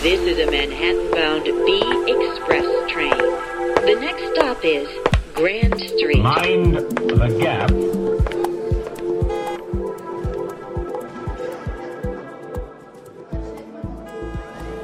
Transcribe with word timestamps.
This 0.00 0.20
is 0.20 0.38
a 0.38 0.48
Manhattan-bound 0.48 1.44
B 1.66 1.82
Express 2.06 2.64
train. 2.88 3.10
The 3.10 3.98
next 4.00 4.32
stop 4.32 4.64
is 4.64 4.88
Grand 5.34 5.74
Street. 5.74 6.22
Mind 6.22 6.76
the 6.76 7.36
gap. 7.40 7.68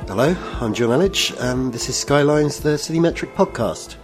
Hello, 0.08 0.34
I'm 0.60 0.74
Jonn 0.74 0.90
Elledge, 0.90 1.40
and 1.40 1.72
this 1.72 1.88
is 1.88 1.96
Skylines, 1.96 2.58
the 2.58 2.76
City 2.76 2.98
Metric 2.98 3.36
podcast. 3.36 3.94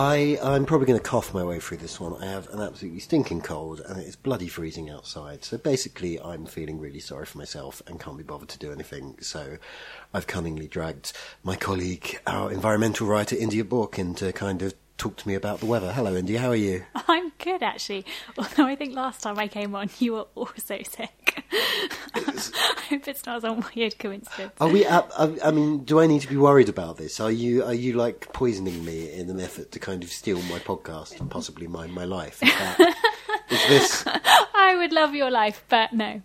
I, 0.00 0.38
I'm 0.40 0.64
probably 0.64 0.86
going 0.86 1.00
to 1.00 1.04
cough 1.04 1.34
my 1.34 1.42
way 1.42 1.58
through 1.58 1.78
this 1.78 1.98
one. 1.98 2.22
I 2.22 2.26
have 2.26 2.48
an 2.50 2.60
absolutely 2.60 3.00
stinking 3.00 3.40
cold, 3.40 3.80
and 3.80 3.98
it's 3.98 4.14
bloody 4.14 4.46
freezing 4.46 4.88
outside. 4.88 5.42
So 5.42 5.58
basically, 5.58 6.20
I'm 6.20 6.46
feeling 6.46 6.78
really 6.78 7.00
sorry 7.00 7.26
for 7.26 7.36
myself 7.36 7.82
and 7.84 7.98
can't 7.98 8.16
be 8.16 8.22
bothered 8.22 8.48
to 8.50 8.60
do 8.60 8.70
anything. 8.70 9.16
So 9.20 9.58
I've 10.14 10.28
cunningly 10.28 10.68
dragged 10.68 11.14
my 11.42 11.56
colleague, 11.56 12.20
our 12.28 12.52
environmental 12.52 13.08
writer, 13.08 13.34
India 13.34 13.64
Bourke, 13.64 13.98
in 13.98 14.14
to 14.14 14.32
kind 14.32 14.62
of 14.62 14.72
talk 14.98 15.16
to 15.16 15.28
me 15.28 15.34
about 15.34 15.60
the 15.60 15.66
weather. 15.66 15.92
Hello, 15.92 16.14
Indy. 16.14 16.36
how 16.36 16.48
are 16.48 16.56
you? 16.56 16.84
I'm 17.08 17.32
good 17.38 17.62
actually. 17.62 18.04
Although 18.36 18.66
I 18.66 18.74
think 18.74 18.94
last 18.94 19.22
time 19.22 19.38
I 19.38 19.48
came 19.48 19.74
on, 19.74 19.88
you 19.98 20.14
were 20.14 20.26
also 20.34 20.82
sick. 20.82 21.44
I 22.14 22.20
hope 22.90 23.06
it's 23.06 23.24
not 23.24 23.42
some 23.42 23.64
weird 23.74 23.98
coincidence. 23.98 24.52
Are 24.60 24.68
we? 24.68 24.84
Up, 24.84 25.10
I, 25.16 25.36
I 25.44 25.50
mean, 25.52 25.84
do 25.84 26.00
I 26.00 26.06
need 26.06 26.20
to 26.22 26.28
be 26.28 26.36
worried 26.36 26.68
about 26.68 26.96
this? 26.96 27.20
Are 27.20 27.30
you? 27.30 27.64
Are 27.64 27.74
you 27.74 27.94
like 27.94 28.32
poisoning 28.32 28.84
me 28.84 29.12
in 29.12 29.30
an 29.30 29.40
effort 29.40 29.72
to 29.72 29.78
kind 29.78 30.02
of 30.02 30.10
steal 30.10 30.42
my 30.42 30.58
podcast 30.58 31.20
and 31.20 31.30
possibly 31.30 31.68
my 31.68 31.86
my 31.86 32.04
life? 32.04 32.42
Is, 32.42 32.50
that, 32.50 32.94
is 33.50 33.68
this? 33.68 34.04
I 34.54 34.74
would 34.76 34.92
love 34.92 35.14
your 35.14 35.30
life, 35.30 35.64
but 35.68 35.92
no. 35.92 36.22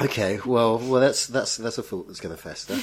Okay, 0.00 0.40
well, 0.44 0.78
well, 0.78 1.00
that's 1.00 1.28
that's 1.28 1.56
that's 1.56 1.78
a 1.78 1.82
thought 1.82 2.08
that's 2.08 2.20
going 2.20 2.34
to 2.34 2.40
fester. 2.40 2.76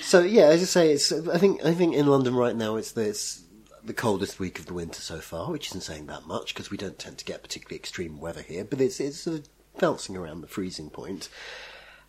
so 0.00 0.22
yeah, 0.22 0.46
as 0.46 0.62
I 0.62 0.64
say, 0.64 0.92
it's. 0.92 1.12
I 1.12 1.38
think 1.38 1.64
I 1.64 1.72
think 1.72 1.94
in 1.94 2.06
London 2.06 2.34
right 2.34 2.56
now 2.56 2.76
it's 2.76 2.92
the 2.92 3.08
it's 3.08 3.43
the 3.84 3.94
coldest 3.94 4.40
week 4.40 4.58
of 4.58 4.66
the 4.66 4.74
winter 4.74 5.00
so 5.00 5.18
far, 5.18 5.50
which 5.50 5.68
isn't 5.68 5.82
saying 5.82 6.06
that 6.06 6.26
much 6.26 6.54
because 6.54 6.70
we 6.70 6.76
don't 6.76 6.98
tend 6.98 7.18
to 7.18 7.24
get 7.24 7.42
particularly 7.42 7.76
extreme 7.76 8.18
weather 8.18 8.42
here. 8.42 8.64
But 8.64 8.80
it's 8.80 9.00
it's 9.00 9.20
sort 9.20 9.40
of 9.40 9.48
bouncing 9.78 10.16
around 10.16 10.40
the 10.40 10.46
freezing 10.46 10.90
point. 10.90 11.28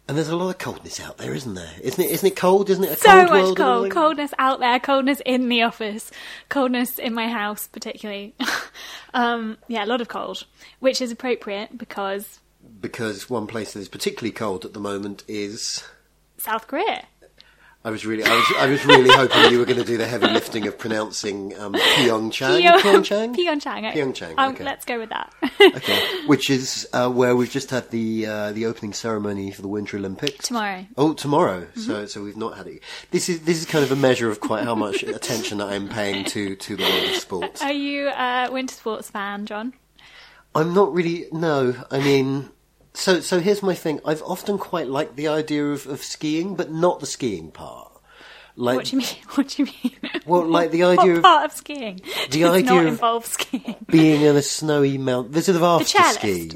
And 0.08 0.16
there's 0.16 0.30
a 0.30 0.36
lot 0.36 0.50
of 0.50 0.60
coldness 0.60 1.00
out 1.00 1.18
there, 1.18 1.34
isn't 1.34 1.56
there? 1.56 1.74
Isn't 1.82 2.04
it? 2.04 2.12
Isn't 2.12 2.28
it 2.28 2.36
cold? 2.36 2.70
Isn't 2.70 2.84
it 2.84 2.92
a 2.92 2.96
so 2.96 3.26
cold 3.26 3.30
much 3.30 3.58
cold. 3.58 3.92
Coldness 3.92 4.34
out 4.38 4.60
there, 4.60 4.80
coldness 4.80 5.20
in 5.26 5.50
the 5.50 5.64
office, 5.64 6.12
coldness 6.50 7.00
in 7.00 7.14
my 7.16 7.28
house, 7.28 7.68
particularly. 7.68 8.36
um, 9.16 9.58
yeah, 9.68 9.84
a 9.84 9.88
lot 9.88 10.02
of 10.02 10.08
cold, 10.08 10.46
which 10.80 11.02
is 11.02 11.12
appropriate 11.12 11.76
because 11.76 12.40
Because 12.80 13.32
one 13.32 13.48
place 13.48 13.74
that 13.74 13.80
is 13.80 13.90
particularly 13.90 14.32
cold 14.32 14.64
at 14.64 14.74
the 14.74 14.80
moment 14.80 15.24
is. 15.28 15.84
South 16.38 16.68
Korea. 16.68 17.08
I 17.86 17.92
was 17.92 18.04
really, 18.04 18.24
I 18.24 18.36
was, 18.36 18.46
I 18.58 18.66
was 18.68 18.84
really 18.86 19.10
hoping 19.14 19.52
you 19.52 19.60
were 19.60 19.66
going 19.66 19.78
to 19.78 19.86
do 19.86 19.96
the 19.96 20.08
heavy 20.08 20.26
lifting 20.28 20.66
of 20.66 20.76
pronouncing 20.80 21.56
um, 21.60 21.74
Pyeongchang. 21.74 22.60
Pyeong- 22.60 22.80
Pyeongchang. 22.82 23.36
Pyeongchang. 23.36 23.94
Pyeongchang, 23.94 24.34
Um, 24.40 24.54
okay. 24.56 24.64
Let's 24.64 24.86
go 24.86 24.98
with 25.00 25.10
that. 25.10 25.32
Okay, 25.62 26.26
which 26.26 26.50
is 26.50 26.90
uh, 26.94 27.10
where 27.12 27.36
we've 27.36 27.52
just 27.52 27.70
had 27.70 27.92
the 27.92 28.26
uh, 28.26 28.52
the 28.54 28.66
opening 28.66 28.92
ceremony 28.94 29.52
for 29.52 29.62
the 29.62 29.68
Winter 29.68 29.98
Olympics 29.98 30.48
Tomorrow. 30.48 30.80
Mm-hmm. 30.80 30.94
Oh, 30.98 31.14
tomorrow. 31.14 31.68
So 31.76 32.08
so 32.08 32.24
we've 32.24 32.36
not 32.36 32.58
had 32.58 32.66
it. 32.68 32.82
This 33.12 33.30
is 33.30 33.42
this 33.42 33.60
is 33.60 33.66
kind 33.68 33.84
of 33.86 33.92
a 33.92 33.96
measure 33.96 34.30
of 34.32 34.40
quite 34.40 34.64
how 34.64 34.74
much 34.76 35.04
attention 35.04 35.60
that 35.60 35.68
I'm 35.68 35.88
paying 35.88 36.26
to 36.26 36.56
to 36.56 36.76
the 36.76 36.84
world 36.84 37.04
of 37.12 37.16
sports. 37.18 37.62
Are 37.62 37.72
you 37.72 38.10
a 38.10 38.50
winter 38.52 38.74
sports 38.74 39.12
fan, 39.12 39.46
John? 39.46 39.74
I'm 40.56 40.74
not 40.74 40.92
really. 40.92 41.28
No, 41.32 41.76
I 41.92 42.00
mean. 42.00 42.50
So, 42.96 43.20
so 43.20 43.40
here's 43.40 43.62
my 43.62 43.76
thing. 43.76 44.00
I've 44.06 44.22
often 44.24 44.58
quite 44.58 44.88
liked 44.88 45.16
the 45.16 45.28
idea 45.28 45.66
of, 45.68 45.86
of 45.88 46.02
skiing, 46.04 46.56
but 46.56 46.72
not 46.72 47.00
the 47.02 47.06
skiing 47.06 47.52
part. 47.52 47.92
Like, 48.56 48.78
What 48.78 48.86
do 48.86 48.92
you 48.96 48.98
mean? 49.00 49.08
What 49.36 49.48
do 49.50 49.64
you 49.64 49.72
mean? 49.84 49.98
Well, 50.26 50.46
like 50.46 50.72
the 50.72 50.84
what 50.86 51.00
idea 51.00 51.16
of- 51.18 51.22
part 51.24 51.46
of 51.46 51.52
skiing 51.52 52.00
the 52.32 52.40
does 52.40 52.52
idea 52.52 52.72
not 52.74 52.86
involve 52.86 53.26
skiing. 53.26 53.76
being 53.88 54.22
in 54.22 54.36
a 54.38 54.42
snowy 54.42 54.98
mountain. 54.98 55.34
There's 55.34 55.46
sort 55.48 55.58
of 55.58 55.64
after 55.64 56.02
ski. 56.14 56.52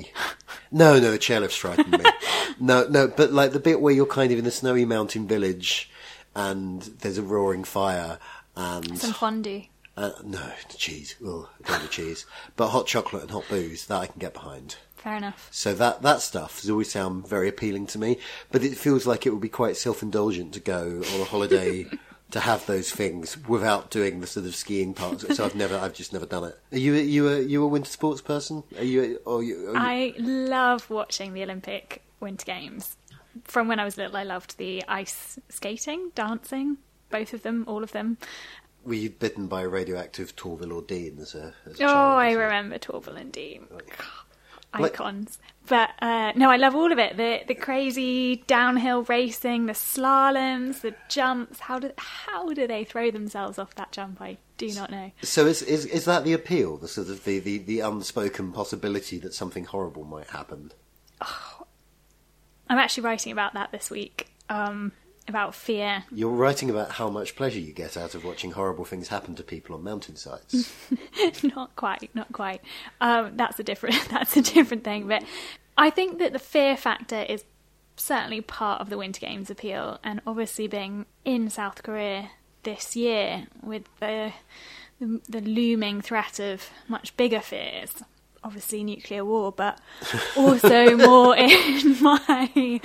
No, 0.71 0.97
no, 0.99 1.11
the 1.11 1.17
chairlift's 1.19 1.55
frightened 1.57 1.91
me. 1.91 2.05
no, 2.59 2.87
no, 2.87 3.07
but 3.09 3.33
like 3.33 3.51
the 3.51 3.59
bit 3.59 3.81
where 3.81 3.93
you're 3.93 4.05
kind 4.05 4.31
of 4.31 4.39
in 4.39 4.45
a 4.45 4.51
snowy 4.51 4.85
mountain 4.85 5.27
village 5.27 5.89
and 6.35 6.81
there's 7.01 7.17
a 7.17 7.23
roaring 7.23 7.63
fire 7.65 8.17
and 8.55 8.97
Some 8.97 9.11
fondue. 9.13 9.63
uh, 9.97 10.11
no 10.23 10.51
cheese. 10.77 11.15
Oh, 11.25 11.49
I 11.65 11.67
don't 11.71 11.81
do 11.81 11.87
cheese, 11.89 12.25
but 12.55 12.69
hot 12.69 12.87
chocolate 12.87 13.23
and 13.23 13.31
hot 13.31 13.43
booze 13.49 13.87
that 13.87 13.97
I 13.99 14.05
can 14.05 14.19
get 14.19 14.33
behind. 14.33 14.77
Fair 15.03 15.15
enough. 15.17 15.47
So 15.51 15.73
that 15.75 16.01
that 16.03 16.21
stuff 16.21 16.61
has 16.61 16.69
always 16.69 16.91
sound 16.91 17.27
very 17.27 17.47
appealing 17.49 17.87
to 17.87 17.99
me, 17.99 18.17
but 18.51 18.63
it 18.63 18.77
feels 18.77 19.07
like 19.07 19.25
it 19.25 19.31
would 19.31 19.41
be 19.41 19.49
quite 19.49 19.77
self-indulgent 19.77 20.53
to 20.53 20.59
go 20.59 21.01
on 21.13 21.21
a 21.21 21.25
holiday 21.25 21.85
to 22.31 22.39
have 22.41 22.65
those 22.67 22.91
things 22.91 23.37
without 23.47 23.89
doing 23.89 24.19
the 24.19 24.27
sort 24.27 24.45
of 24.45 24.55
skiing 24.55 24.93
part. 24.93 25.19
So 25.21 25.45
I've 25.45 25.55
never, 25.55 25.75
I've 25.77 25.93
just 25.93 26.13
never 26.13 26.25
done 26.25 26.43
it. 26.43 26.59
Are 26.73 26.77
you 26.77 26.93
you 26.95 27.27
a 27.29 27.39
you 27.39 27.63
a 27.63 27.67
winter 27.67 27.89
sports 27.89 28.21
person? 28.21 28.63
Are 28.77 28.83
you? 28.83 29.19
Or 29.25 29.41
you, 29.41 29.69
are 29.69 29.73
you 29.73 29.77
I 29.77 30.13
love 30.19 30.89
watching 30.89 31.33
the 31.33 31.43
Olympic 31.43 32.01
Winter 32.19 32.45
Games. 32.45 32.95
From 33.45 33.67
when 33.69 33.79
I 33.79 33.85
was 33.85 33.95
little, 33.97 34.17
I 34.17 34.23
loved 34.23 34.57
the 34.57 34.83
ice 34.87 35.39
skating, 35.49 36.11
dancing, 36.13 36.77
both 37.09 37.33
of 37.33 37.43
them, 37.43 37.63
all 37.67 37.83
of 37.83 37.93
them. 37.93 38.17
were 38.83 38.95
you 38.95 39.09
bitten 39.11 39.47
by 39.47 39.61
a 39.61 39.67
radioactive 39.69 40.35
Torvill 40.35 40.73
or 40.73 40.81
Dean 40.81 41.19
as 41.19 41.35
a, 41.35 41.43
uh, 41.47 41.51
as 41.69 41.79
a 41.79 41.83
Oh, 41.83 41.87
child? 41.87 42.19
I 42.19 42.31
remember 42.33 42.77
Torvill 42.79 43.15
and 43.19 43.31
Dean. 43.31 43.65
Oh, 43.71 43.75
like- 43.75 43.97
Icons. 44.73 45.39
But 45.67 45.91
uh, 46.01 46.33
no, 46.35 46.49
I 46.49 46.57
love 46.57 46.75
all 46.75 46.91
of 46.91 46.99
it. 46.99 47.17
The 47.17 47.41
the 47.47 47.55
crazy 47.55 48.37
downhill 48.47 49.03
racing, 49.03 49.67
the 49.67 49.73
slaloms, 49.73 50.81
the 50.81 50.95
jumps. 51.09 51.59
How 51.61 51.79
do 51.79 51.91
how 51.97 52.53
do 52.53 52.67
they 52.67 52.83
throw 52.83 53.11
themselves 53.11 53.59
off 53.59 53.75
that 53.75 53.91
jump? 53.91 54.21
I 54.21 54.37
do 54.57 54.71
not 54.73 54.91
know. 54.91 55.11
So 55.21 55.45
is, 55.45 55.61
is 55.61 55.85
is 55.85 56.05
that 56.05 56.23
the 56.23 56.33
appeal? 56.33 56.77
The 56.77 56.87
sort 56.87 57.09
of 57.09 57.23
the, 57.23 57.39
the, 57.39 57.59
the 57.59 57.79
unspoken 57.81 58.51
possibility 58.51 59.17
that 59.19 59.33
something 59.33 59.65
horrible 59.65 60.05
might 60.05 60.27
happen. 60.29 60.71
Oh, 61.21 61.65
I'm 62.67 62.77
actually 62.77 63.03
writing 63.03 63.31
about 63.31 63.53
that 63.53 63.71
this 63.71 63.89
week. 63.89 64.27
Um, 64.49 64.91
about 65.29 65.55
fear. 65.55 66.03
You're 66.11 66.31
writing 66.31 66.69
about 66.69 66.91
how 66.91 67.09
much 67.09 67.35
pleasure 67.35 67.59
you 67.59 67.71
get 67.71 67.95
out 67.95 68.15
of 68.15 68.25
watching 68.25 68.51
horrible 68.51 68.85
things 68.85 69.07
happen 69.07 69.35
to 69.35 69.43
people 69.43 69.75
on 69.75 69.83
mountainsides. 69.83 70.73
not 71.43 71.75
quite, 71.75 72.09
not 72.13 72.31
quite. 72.33 72.61
Um, 72.99 73.37
that's 73.37 73.59
a 73.59 73.63
different 73.63 73.95
that's 74.09 74.35
a 74.35 74.41
different 74.41 74.83
thing. 74.83 75.07
But 75.07 75.23
I 75.77 75.89
think 75.89 76.19
that 76.19 76.33
the 76.33 76.39
fear 76.39 76.75
factor 76.75 77.21
is 77.21 77.45
certainly 77.95 78.41
part 78.41 78.81
of 78.81 78.89
the 78.89 78.97
Winter 78.97 79.21
Games 79.21 79.49
appeal, 79.49 79.99
and 80.03 80.21
obviously 80.25 80.67
being 80.67 81.05
in 81.23 81.49
South 81.49 81.83
Korea 81.83 82.31
this 82.63 82.95
year 82.95 83.47
with 83.61 83.83
the 83.99 84.33
the, 84.99 85.21
the 85.29 85.41
looming 85.41 86.01
threat 86.01 86.39
of 86.39 86.69
much 86.87 87.15
bigger 87.15 87.39
fears. 87.39 88.03
Obviously 88.43 88.83
nuclear 88.83 89.25
war, 89.25 89.51
but 89.51 89.79
also 90.37 90.95
more 90.95 91.35
in 91.35 91.97
my 92.01 92.81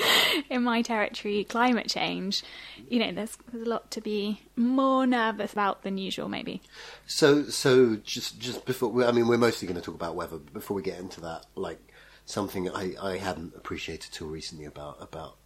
in 0.50 0.62
my 0.62 0.82
territory, 0.82 1.44
climate 1.44 1.88
change. 1.88 2.42
You 2.88 3.00
know, 3.00 3.12
there's 3.12 3.36
there's 3.50 3.66
a 3.66 3.70
lot 3.70 3.90
to 3.92 4.00
be 4.00 4.42
more 4.56 5.06
nervous 5.06 5.52
about 5.52 5.82
than 5.82 5.98
usual, 5.98 6.28
maybe. 6.28 6.62
So, 7.06 7.44
so 7.44 7.96
just 7.96 8.38
just 8.38 8.64
before, 8.64 9.04
I 9.04 9.12
mean, 9.12 9.28
we're 9.28 9.38
mostly 9.38 9.66
going 9.66 9.80
to 9.80 9.84
talk 9.84 9.94
about 9.94 10.14
weather. 10.14 10.38
But 10.38 10.52
before 10.52 10.76
we 10.76 10.82
get 10.82 10.98
into 10.98 11.20
that, 11.22 11.46
like 11.54 11.80
something 12.26 12.70
I, 12.70 12.94
I 13.00 13.16
hadn't 13.18 13.54
appreciated 13.56 14.12
till 14.12 14.28
recently 14.28 14.64
about 14.64 14.96
about 15.00 15.36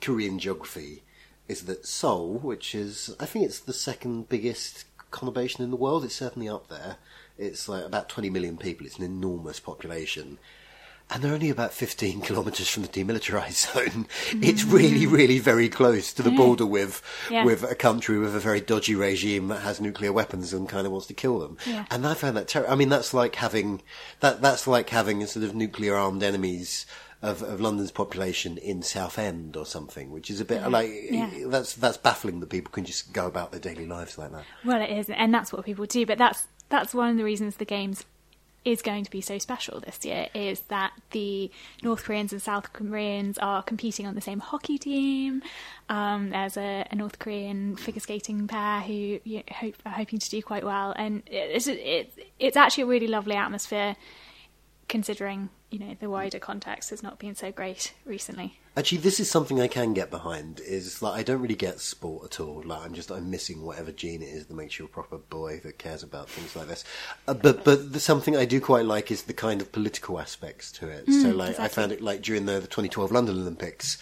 Korean 0.00 0.38
geography 0.38 1.02
is 1.48 1.62
that 1.62 1.86
Seoul, 1.86 2.38
which 2.38 2.74
is 2.74 3.14
I 3.18 3.26
think 3.26 3.44
it's 3.44 3.60
the 3.60 3.72
second 3.72 4.28
biggest 4.28 4.84
conurbation 5.10 5.60
in 5.60 5.70
the 5.70 5.76
world. 5.76 6.04
It's 6.04 6.14
certainly 6.14 6.48
up 6.48 6.68
there. 6.68 6.96
It's 7.38 7.68
like 7.68 7.84
about 7.84 8.08
20 8.08 8.30
million 8.30 8.56
people. 8.56 8.86
It's 8.86 8.98
an 8.98 9.04
enormous 9.04 9.60
population. 9.60 10.38
And 11.10 11.22
they're 11.22 11.32
only 11.32 11.48
about 11.48 11.72
15 11.72 12.20
kilometres 12.28 12.68
from 12.68 12.82
the 12.82 12.88
demilitarised 12.90 13.72
zone. 13.72 14.06
It's 14.42 14.64
really, 14.64 15.06
mm. 15.06 15.12
really 15.12 15.38
very 15.38 15.70
close 15.70 16.12
to 16.12 16.22
the 16.22 16.30
border 16.30 16.66
with 16.66 17.02
Yeah. 17.30 17.44
with 17.44 17.62
a 17.62 17.74
country 17.74 18.18
with 18.18 18.36
a 18.36 18.40
very 18.40 18.60
dodgy 18.60 18.94
regime 18.94 19.48
that 19.48 19.60
has 19.60 19.80
nuclear 19.80 20.12
weapons 20.12 20.52
and 20.52 20.68
kind 20.68 20.84
of 20.86 20.92
wants 20.92 21.06
to 21.06 21.14
kill 21.14 21.38
them. 21.38 21.56
Yeah. 21.66 21.86
And 21.90 22.06
I 22.06 22.12
found 22.12 22.36
that 22.36 22.48
terrible. 22.48 22.70
I 22.72 22.76
mean, 22.76 22.90
that's 22.90 23.14
like 23.14 23.36
having 23.36 23.80
that. 24.20 24.42
That's 24.42 24.66
like 24.66 24.90
having 24.90 25.22
a 25.22 25.26
sort 25.26 25.46
of 25.46 25.54
nuclear 25.54 25.94
armed 25.96 26.22
enemies 26.22 26.84
of, 27.22 27.42
of 27.42 27.58
London's 27.60 27.90
population 27.90 28.58
in 28.58 28.82
Southend 28.82 29.56
or 29.56 29.64
something, 29.64 30.10
which 30.10 30.30
is 30.30 30.40
a 30.40 30.44
bit 30.44 30.68
like 30.70 30.90
Yeah. 31.10 31.30
that's 31.46 31.74
that's 31.74 31.96
baffling 31.96 32.40
that 32.40 32.50
people 32.50 32.70
can 32.70 32.84
just 32.84 33.14
go 33.14 33.26
about 33.26 33.50
their 33.50 33.60
daily 33.60 33.86
lives 33.86 34.18
like 34.18 34.30
that. 34.32 34.44
Well, 34.62 34.82
it 34.82 34.90
is, 34.90 35.08
and 35.08 35.32
that's 35.32 35.54
what 35.54 35.64
people 35.64 35.86
do. 35.86 36.04
But 36.04 36.18
that's 36.18 36.46
that's 36.68 36.94
one 36.94 37.10
of 37.10 37.16
the 37.16 37.24
reasons 37.24 37.56
the 37.56 37.64
games 37.64 38.04
is 38.64 38.82
going 38.82 39.04
to 39.04 39.10
be 39.10 39.20
so 39.20 39.38
special 39.38 39.80
this 39.80 40.04
year 40.04 40.28
is 40.34 40.60
that 40.68 40.92
the 41.12 41.50
North 41.82 42.04
Koreans 42.04 42.32
and 42.32 42.42
South 42.42 42.72
Koreans 42.72 43.38
are 43.38 43.62
competing 43.62 44.06
on 44.06 44.14
the 44.14 44.20
same 44.20 44.40
hockey 44.40 44.78
team. 44.78 45.42
Um, 45.88 46.30
there's 46.30 46.56
a, 46.56 46.86
a 46.90 46.94
North 46.94 47.18
Korean 47.18 47.76
figure 47.76 48.00
skating 48.00 48.46
pair 48.46 48.80
who 48.80 49.20
you 49.24 49.42
hope, 49.50 49.76
are 49.86 49.92
hoping 49.92 50.18
to 50.18 50.28
do 50.28 50.42
quite 50.42 50.64
well, 50.64 50.92
and 50.96 51.22
it's 51.26 51.66
it's 51.66 52.18
it's 52.38 52.56
actually 52.56 52.82
a 52.82 52.86
really 52.86 53.06
lovely 53.06 53.36
atmosphere, 53.36 53.96
considering 54.88 55.48
you 55.70 55.78
know 55.78 55.96
the 55.98 56.10
wider 56.10 56.38
context 56.38 56.90
has 56.90 57.02
not 57.02 57.18
been 57.18 57.34
so 57.34 57.50
great 57.50 57.94
recently. 58.04 58.58
Actually, 58.78 58.98
this 58.98 59.18
is 59.18 59.28
something 59.28 59.60
I 59.60 59.66
can 59.66 59.92
get 59.92 60.08
behind. 60.08 60.60
Is 60.60 61.02
like 61.02 61.18
I 61.18 61.24
don't 61.24 61.42
really 61.42 61.56
get 61.56 61.80
sport 61.80 62.26
at 62.26 62.38
all. 62.38 62.62
Like 62.64 62.84
I'm 62.84 62.94
just 62.94 63.10
I'm 63.10 63.28
missing 63.28 63.62
whatever 63.62 63.90
gene 63.90 64.22
it 64.22 64.28
is 64.28 64.46
that 64.46 64.54
makes 64.54 64.78
you 64.78 64.84
a 64.84 64.88
proper 64.88 65.18
boy 65.18 65.60
that 65.64 65.78
cares 65.78 66.04
about 66.04 66.30
things 66.30 66.54
like 66.54 66.68
this. 66.68 66.84
Uh, 67.26 67.34
but 67.34 67.64
but 67.64 67.92
the, 67.92 67.98
something 67.98 68.36
I 68.36 68.44
do 68.44 68.60
quite 68.60 68.84
like 68.84 69.10
is 69.10 69.24
the 69.24 69.32
kind 69.32 69.60
of 69.60 69.72
political 69.72 70.20
aspects 70.20 70.70
to 70.72 70.88
it. 70.88 71.06
so 71.10 71.30
like 71.30 71.58
I 71.58 71.66
found 71.66 71.90
it 71.90 72.00
like 72.00 72.22
during 72.22 72.46
the, 72.46 72.60
the 72.60 72.68
2012 72.68 73.10
London 73.10 73.36
Olympics. 73.36 73.98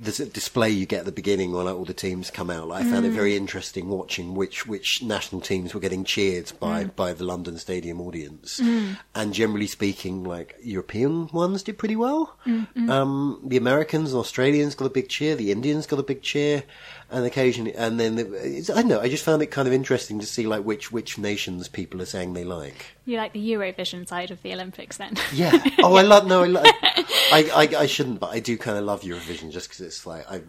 The 0.00 0.10
s- 0.10 0.28
display 0.28 0.70
you 0.70 0.86
get 0.86 1.00
at 1.00 1.04
the 1.06 1.12
beginning 1.12 1.52
when 1.52 1.66
like, 1.66 1.74
all 1.74 1.84
the 1.84 1.92
teams 1.92 2.30
come 2.30 2.50
out, 2.50 2.68
like, 2.68 2.84
I 2.84 2.90
found 2.90 3.04
it 3.04 3.10
very 3.10 3.32
mm. 3.32 3.36
interesting 3.36 3.88
watching 3.88 4.34
which 4.34 4.66
which 4.66 5.02
national 5.02 5.40
teams 5.40 5.74
were 5.74 5.80
getting 5.80 6.04
cheered 6.04 6.52
by 6.60 6.84
mm. 6.84 6.94
by 6.94 7.12
the 7.12 7.24
London 7.24 7.58
Stadium 7.58 8.00
audience. 8.00 8.60
Mm. 8.60 8.98
And 9.14 9.34
generally 9.34 9.66
speaking, 9.66 10.22
like 10.22 10.56
European 10.62 11.26
ones 11.32 11.62
did 11.62 11.78
pretty 11.78 11.96
well. 11.96 12.36
Mm-hmm. 12.46 12.88
Um, 12.88 13.40
the 13.44 13.56
Americans 13.56 14.12
and 14.12 14.20
Australians 14.20 14.74
got 14.74 14.86
a 14.86 14.90
big 14.90 15.08
cheer. 15.08 15.34
The 15.34 15.50
Indians 15.50 15.86
got 15.86 15.98
a 15.98 16.04
big 16.04 16.22
cheer, 16.22 16.62
and 17.10 17.24
occasionally, 17.24 17.74
and 17.74 17.98
then 17.98 18.16
the, 18.16 18.32
it's, 18.34 18.68
I 18.70 18.74
don't 18.74 18.88
know. 18.88 19.00
I 19.00 19.08
just 19.08 19.24
found 19.24 19.40
it 19.42 19.46
kind 19.46 19.66
of 19.66 19.72
interesting 19.74 20.18
to 20.20 20.26
see 20.26 20.46
like 20.46 20.64
which 20.64 20.92
which 20.92 21.16
nations 21.18 21.66
people 21.68 22.02
are 22.02 22.06
saying 22.06 22.34
they 22.34 22.44
like. 22.44 22.86
You 23.06 23.16
like 23.16 23.32
the 23.32 23.50
Eurovision 23.50 24.06
side 24.06 24.30
of 24.30 24.42
the 24.42 24.52
Olympics, 24.52 24.96
then? 24.98 25.14
Yeah. 25.32 25.52
Oh, 25.82 25.94
I 25.96 26.02
love. 26.02 26.26
No, 26.26 26.42
I, 26.42 26.46
lo- 26.46 26.62
I, 26.64 27.50
I, 27.54 27.80
I 27.82 27.86
shouldn't, 27.86 28.20
but 28.20 28.30
I 28.30 28.40
do 28.40 28.56
kind 28.58 28.76
of 28.78 28.84
love 28.84 29.02
Eurovision 29.02 29.50
just 29.52 29.68
because 29.68 29.80
it's 29.80 30.06
like 30.06 30.30
I, 30.30 30.42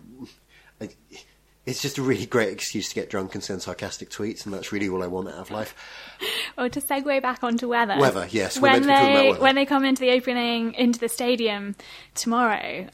I, 0.81 0.89
it's 1.65 1.81
just 1.81 1.97
a 1.97 2.01
really 2.01 2.25
great 2.25 2.51
excuse 2.51 2.89
to 2.89 2.95
get 2.95 3.09
drunk 3.09 3.35
and 3.35 3.43
send 3.43 3.61
sarcastic 3.61 4.09
tweets, 4.09 4.43
and 4.45 4.53
that's 4.53 4.71
really 4.71 4.89
all 4.89 5.03
I 5.03 5.07
want 5.07 5.27
out 5.27 5.35
of 5.35 5.51
life. 5.51 5.75
Or 6.57 6.67
to 6.67 6.81
segue 6.81 7.21
back 7.21 7.43
onto 7.43 7.69
weather. 7.69 7.95
Weather, 7.99 8.27
yes, 8.31 8.59
When 8.59 8.71
meant 8.71 8.83
to 8.83 8.87
be 8.87 8.91
about 8.93 9.13
they 9.13 9.29
weather. 9.29 9.41
when 9.43 9.55
they 9.55 9.65
come 9.65 9.85
into 9.85 10.01
the 10.01 10.11
opening 10.11 10.73
into 10.73 10.99
the 10.99 11.09
stadium 11.09 11.75
tomorrow, 12.15 12.87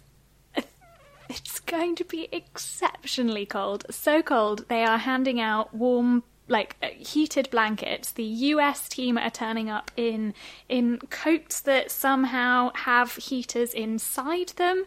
it's 1.30 1.60
going 1.60 1.96
to 1.96 2.04
be 2.04 2.28
exceptionally 2.32 3.46
cold. 3.46 3.86
So 3.90 4.22
cold 4.22 4.66
they 4.68 4.84
are 4.84 4.98
handing 4.98 5.40
out 5.40 5.74
warm 5.74 6.24
like 6.48 6.76
uh, 6.84 6.88
heated 6.98 7.50
blankets. 7.50 8.12
The 8.12 8.24
US 8.24 8.88
team 8.88 9.18
are 9.18 9.32
turning 9.32 9.70
up 9.70 9.92
in 9.98 10.34
in 10.70 11.00
coats 11.10 11.62
that 11.62 11.92
somehow 11.92 12.72
have 12.76 13.16
heaters 13.16 13.74
inside 13.74 14.50
them. 14.58 14.86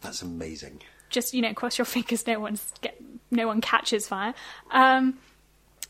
That's 0.00 0.22
amazing. 0.22 0.80
just 1.10 1.34
you 1.34 1.42
know 1.42 1.52
cross 1.54 1.78
your 1.78 1.84
fingers 1.84 2.26
no 2.26 2.38
one's 2.38 2.72
get, 2.80 3.00
no 3.30 3.46
one 3.46 3.60
catches 3.60 4.06
fire 4.06 4.34
um 4.70 5.18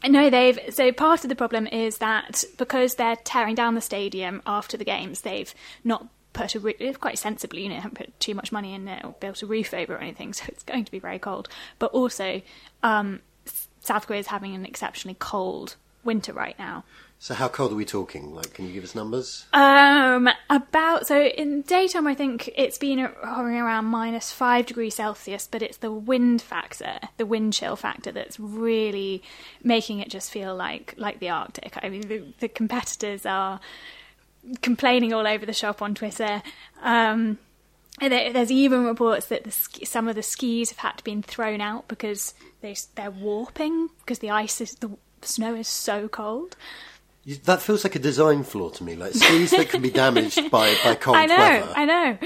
no 0.06 0.30
they've 0.30 0.58
so 0.70 0.92
part 0.92 1.24
of 1.24 1.28
the 1.28 1.34
problem 1.36 1.66
is 1.66 1.98
that 1.98 2.44
because 2.56 2.94
they're 2.94 3.16
tearing 3.16 3.54
down 3.54 3.74
the 3.74 3.80
stadium 3.80 4.40
after 4.46 4.76
the 4.76 4.84
games 4.84 5.22
they've 5.22 5.54
not 5.84 6.06
put 6.38 6.54
a 6.54 6.60
roo- 6.60 6.94
quite 6.94 7.18
sensibly 7.18 7.62
you 7.62 7.68
know 7.68 7.76
haven't 7.76 7.94
put 7.94 8.20
too 8.20 8.34
much 8.34 8.52
money 8.52 8.74
in 8.74 8.86
it 8.88 9.04
or 9.04 9.14
built 9.20 9.42
a 9.42 9.46
roof 9.46 9.74
over 9.74 9.94
or 9.94 9.98
anything 9.98 10.32
so 10.38 10.44
it's 10.48 10.62
going 10.62 10.84
to 10.84 10.92
be 10.92 10.98
very 10.98 11.18
cold 11.18 11.48
but 11.78 11.90
also 11.92 12.40
um 12.82 13.20
south 13.80 14.06
korea 14.06 14.20
is 14.20 14.28
having 14.28 14.54
an 14.54 14.64
exceptionally 14.64 15.16
cold 15.18 15.76
winter 16.04 16.32
right 16.32 16.58
now 16.58 16.84
So, 17.20 17.34
how 17.34 17.48
cold 17.48 17.72
are 17.72 17.74
we 17.74 17.84
talking? 17.84 18.32
Like, 18.32 18.54
can 18.54 18.66
you 18.66 18.72
give 18.72 18.84
us 18.84 18.94
numbers? 18.94 19.46
Um, 19.52 20.28
about 20.48 21.08
so 21.08 21.20
in 21.20 21.62
daytime, 21.62 22.06
I 22.06 22.14
think 22.14 22.48
it's 22.54 22.78
been 22.78 23.00
hovering 23.00 23.58
around 23.58 23.86
minus 23.86 24.30
five 24.30 24.66
degrees 24.66 24.94
Celsius, 24.94 25.48
but 25.50 25.60
it's 25.60 25.78
the 25.78 25.90
wind 25.90 26.40
factor, 26.40 27.00
the 27.16 27.26
wind 27.26 27.54
chill 27.54 27.74
factor, 27.74 28.12
that's 28.12 28.38
really 28.38 29.20
making 29.64 29.98
it 29.98 30.08
just 30.10 30.30
feel 30.30 30.54
like 30.54 30.94
like 30.96 31.18
the 31.18 31.28
Arctic. 31.28 31.76
I 31.82 31.88
mean, 31.88 32.02
the, 32.02 32.22
the 32.38 32.48
competitors 32.48 33.26
are 33.26 33.58
complaining 34.62 35.12
all 35.12 35.26
over 35.26 35.44
the 35.46 35.52
shop 35.52 35.82
on 35.82 35.94
Twitter. 35.94 36.42
Um, 36.82 37.38
there, 38.00 38.32
there's 38.32 38.52
even 38.52 38.84
reports 38.84 39.26
that 39.26 39.44
the 39.44 39.50
some 39.84 40.08
of 40.08 40.14
the 40.14 40.22
skis 40.22 40.70
have 40.70 40.78
had 40.78 40.98
to 40.98 41.04
been 41.04 41.22
thrown 41.22 41.60
out 41.60 41.88
because 41.88 42.34
they 42.60 42.76
they're 42.94 43.10
warping 43.10 43.88
because 44.00 44.20
the 44.20 44.30
ice 44.30 44.60
is 44.60 44.74
the 44.76 44.90
snow 45.22 45.54
is 45.54 45.68
so 45.68 46.08
cold. 46.08 46.56
You, 47.28 47.36
that 47.44 47.60
feels 47.60 47.84
like 47.84 47.94
a 47.94 47.98
design 47.98 48.42
flaw 48.42 48.70
to 48.70 48.82
me. 48.82 48.96
Like 48.96 49.12
skis 49.12 49.50
that 49.50 49.68
can 49.68 49.82
be 49.82 49.90
damaged 49.90 50.50
by, 50.50 50.74
by 50.82 50.94
cold 50.98 51.18
I 51.18 51.26
know, 51.26 51.36
weather. 51.36 51.72
I 51.76 51.84
know, 51.84 52.18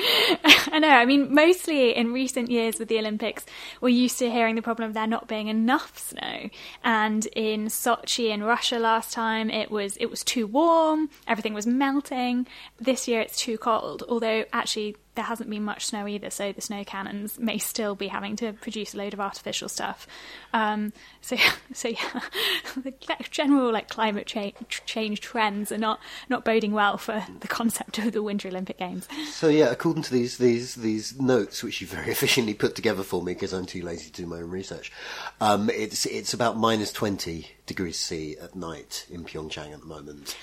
I 0.77 0.79
know. 0.79 0.89
I 0.91 1.05
mean, 1.07 1.35
mostly 1.35 1.97
in 1.97 2.13
recent 2.13 2.53
years 2.53 2.79
with 2.79 2.87
the 2.87 3.01
Olympics, 3.01 3.45
we're 3.81 3.89
used 3.89 4.21
to 4.21 4.31
hearing 4.31 4.55
the 4.55 4.63
problem 4.63 4.87
of 4.87 4.95
there 4.95 5.09
not 5.09 5.27
being 5.27 5.49
enough 5.49 5.99
snow. 5.99 6.49
And 6.85 7.27
in 7.35 7.67
Sochi 7.67 8.33
in 8.33 8.45
Russia 8.45 8.79
last 8.79 9.13
time, 9.13 9.51
it 9.51 9.73
was 9.73 9.97
it 9.97 10.07
was 10.07 10.23
too 10.23 10.47
warm, 10.47 11.11
everything 11.27 11.53
was 11.53 11.67
melting. 11.67 12.47
This 12.79 13.09
year, 13.09 13.21
it's 13.23 13.37
too 13.37 13.59
cold. 13.59 14.05
Although 14.09 14.45
actually. 14.53 14.95
There 15.14 15.25
hasn't 15.25 15.50
been 15.50 15.64
much 15.64 15.87
snow 15.87 16.06
either, 16.06 16.31
so 16.31 16.53
the 16.53 16.60
snow 16.60 16.84
cannons 16.84 17.39
may 17.39 17.58
still 17.58 17.94
be 17.94 18.08
having 18.08 18.34
to 18.37 18.53
produce 18.55 18.94
a 18.94 18.96
load 18.96 19.13
of 19.13 19.20
artificial 19.20 19.69
stuff. 19.69 20.06
Um, 20.53 20.93
so, 21.20 21.37
so 21.72 21.89
yeah, 21.89 22.20
the 22.77 22.94
general 23.31 23.72
like 23.72 23.89
climate 23.89 24.27
cha- 24.27 24.53
change 24.69 25.20
trends 25.20 25.70
are 25.70 25.79
not 25.79 26.01
not 26.29 26.44
boding 26.44 26.72
well 26.72 26.96
for 26.96 27.25
the 27.41 27.48
concept 27.48 27.98
of 27.98 28.13
the 28.13 28.22
Winter 28.22 28.48
Olympic 28.48 28.79
Games. 28.79 29.06
So 29.31 29.48
yeah, 29.48 29.70
according 29.70 30.05
to 30.05 30.13
these 30.13 30.39
these 30.39 30.77
these 30.77 31.20
notes, 31.20 31.63
which 31.63 31.81
you 31.81 31.87
very 31.87 32.10
efficiently 32.10 32.55
put 32.55 32.75
together 32.75 33.03
for 33.03 33.22
me 33.22 33.34
because 33.34 33.53
I'm 33.53 33.67
too 33.67 33.82
lazy 33.82 34.10
to 34.10 34.22
do 34.22 34.27
my 34.27 34.39
own 34.39 34.51
research, 34.51 34.93
um, 35.41 35.70
it's 35.70 36.06
it's 36.06 36.34
about 36.34 36.56
minus 36.56 36.93
twenty 36.93 37.48
degrees 37.67 37.98
C 37.98 38.37
at 38.41 38.55
night 38.55 39.06
in 39.10 39.25
Pyeongchang 39.25 39.72
at 39.72 39.81
the 39.81 39.87
moment. 39.87 40.37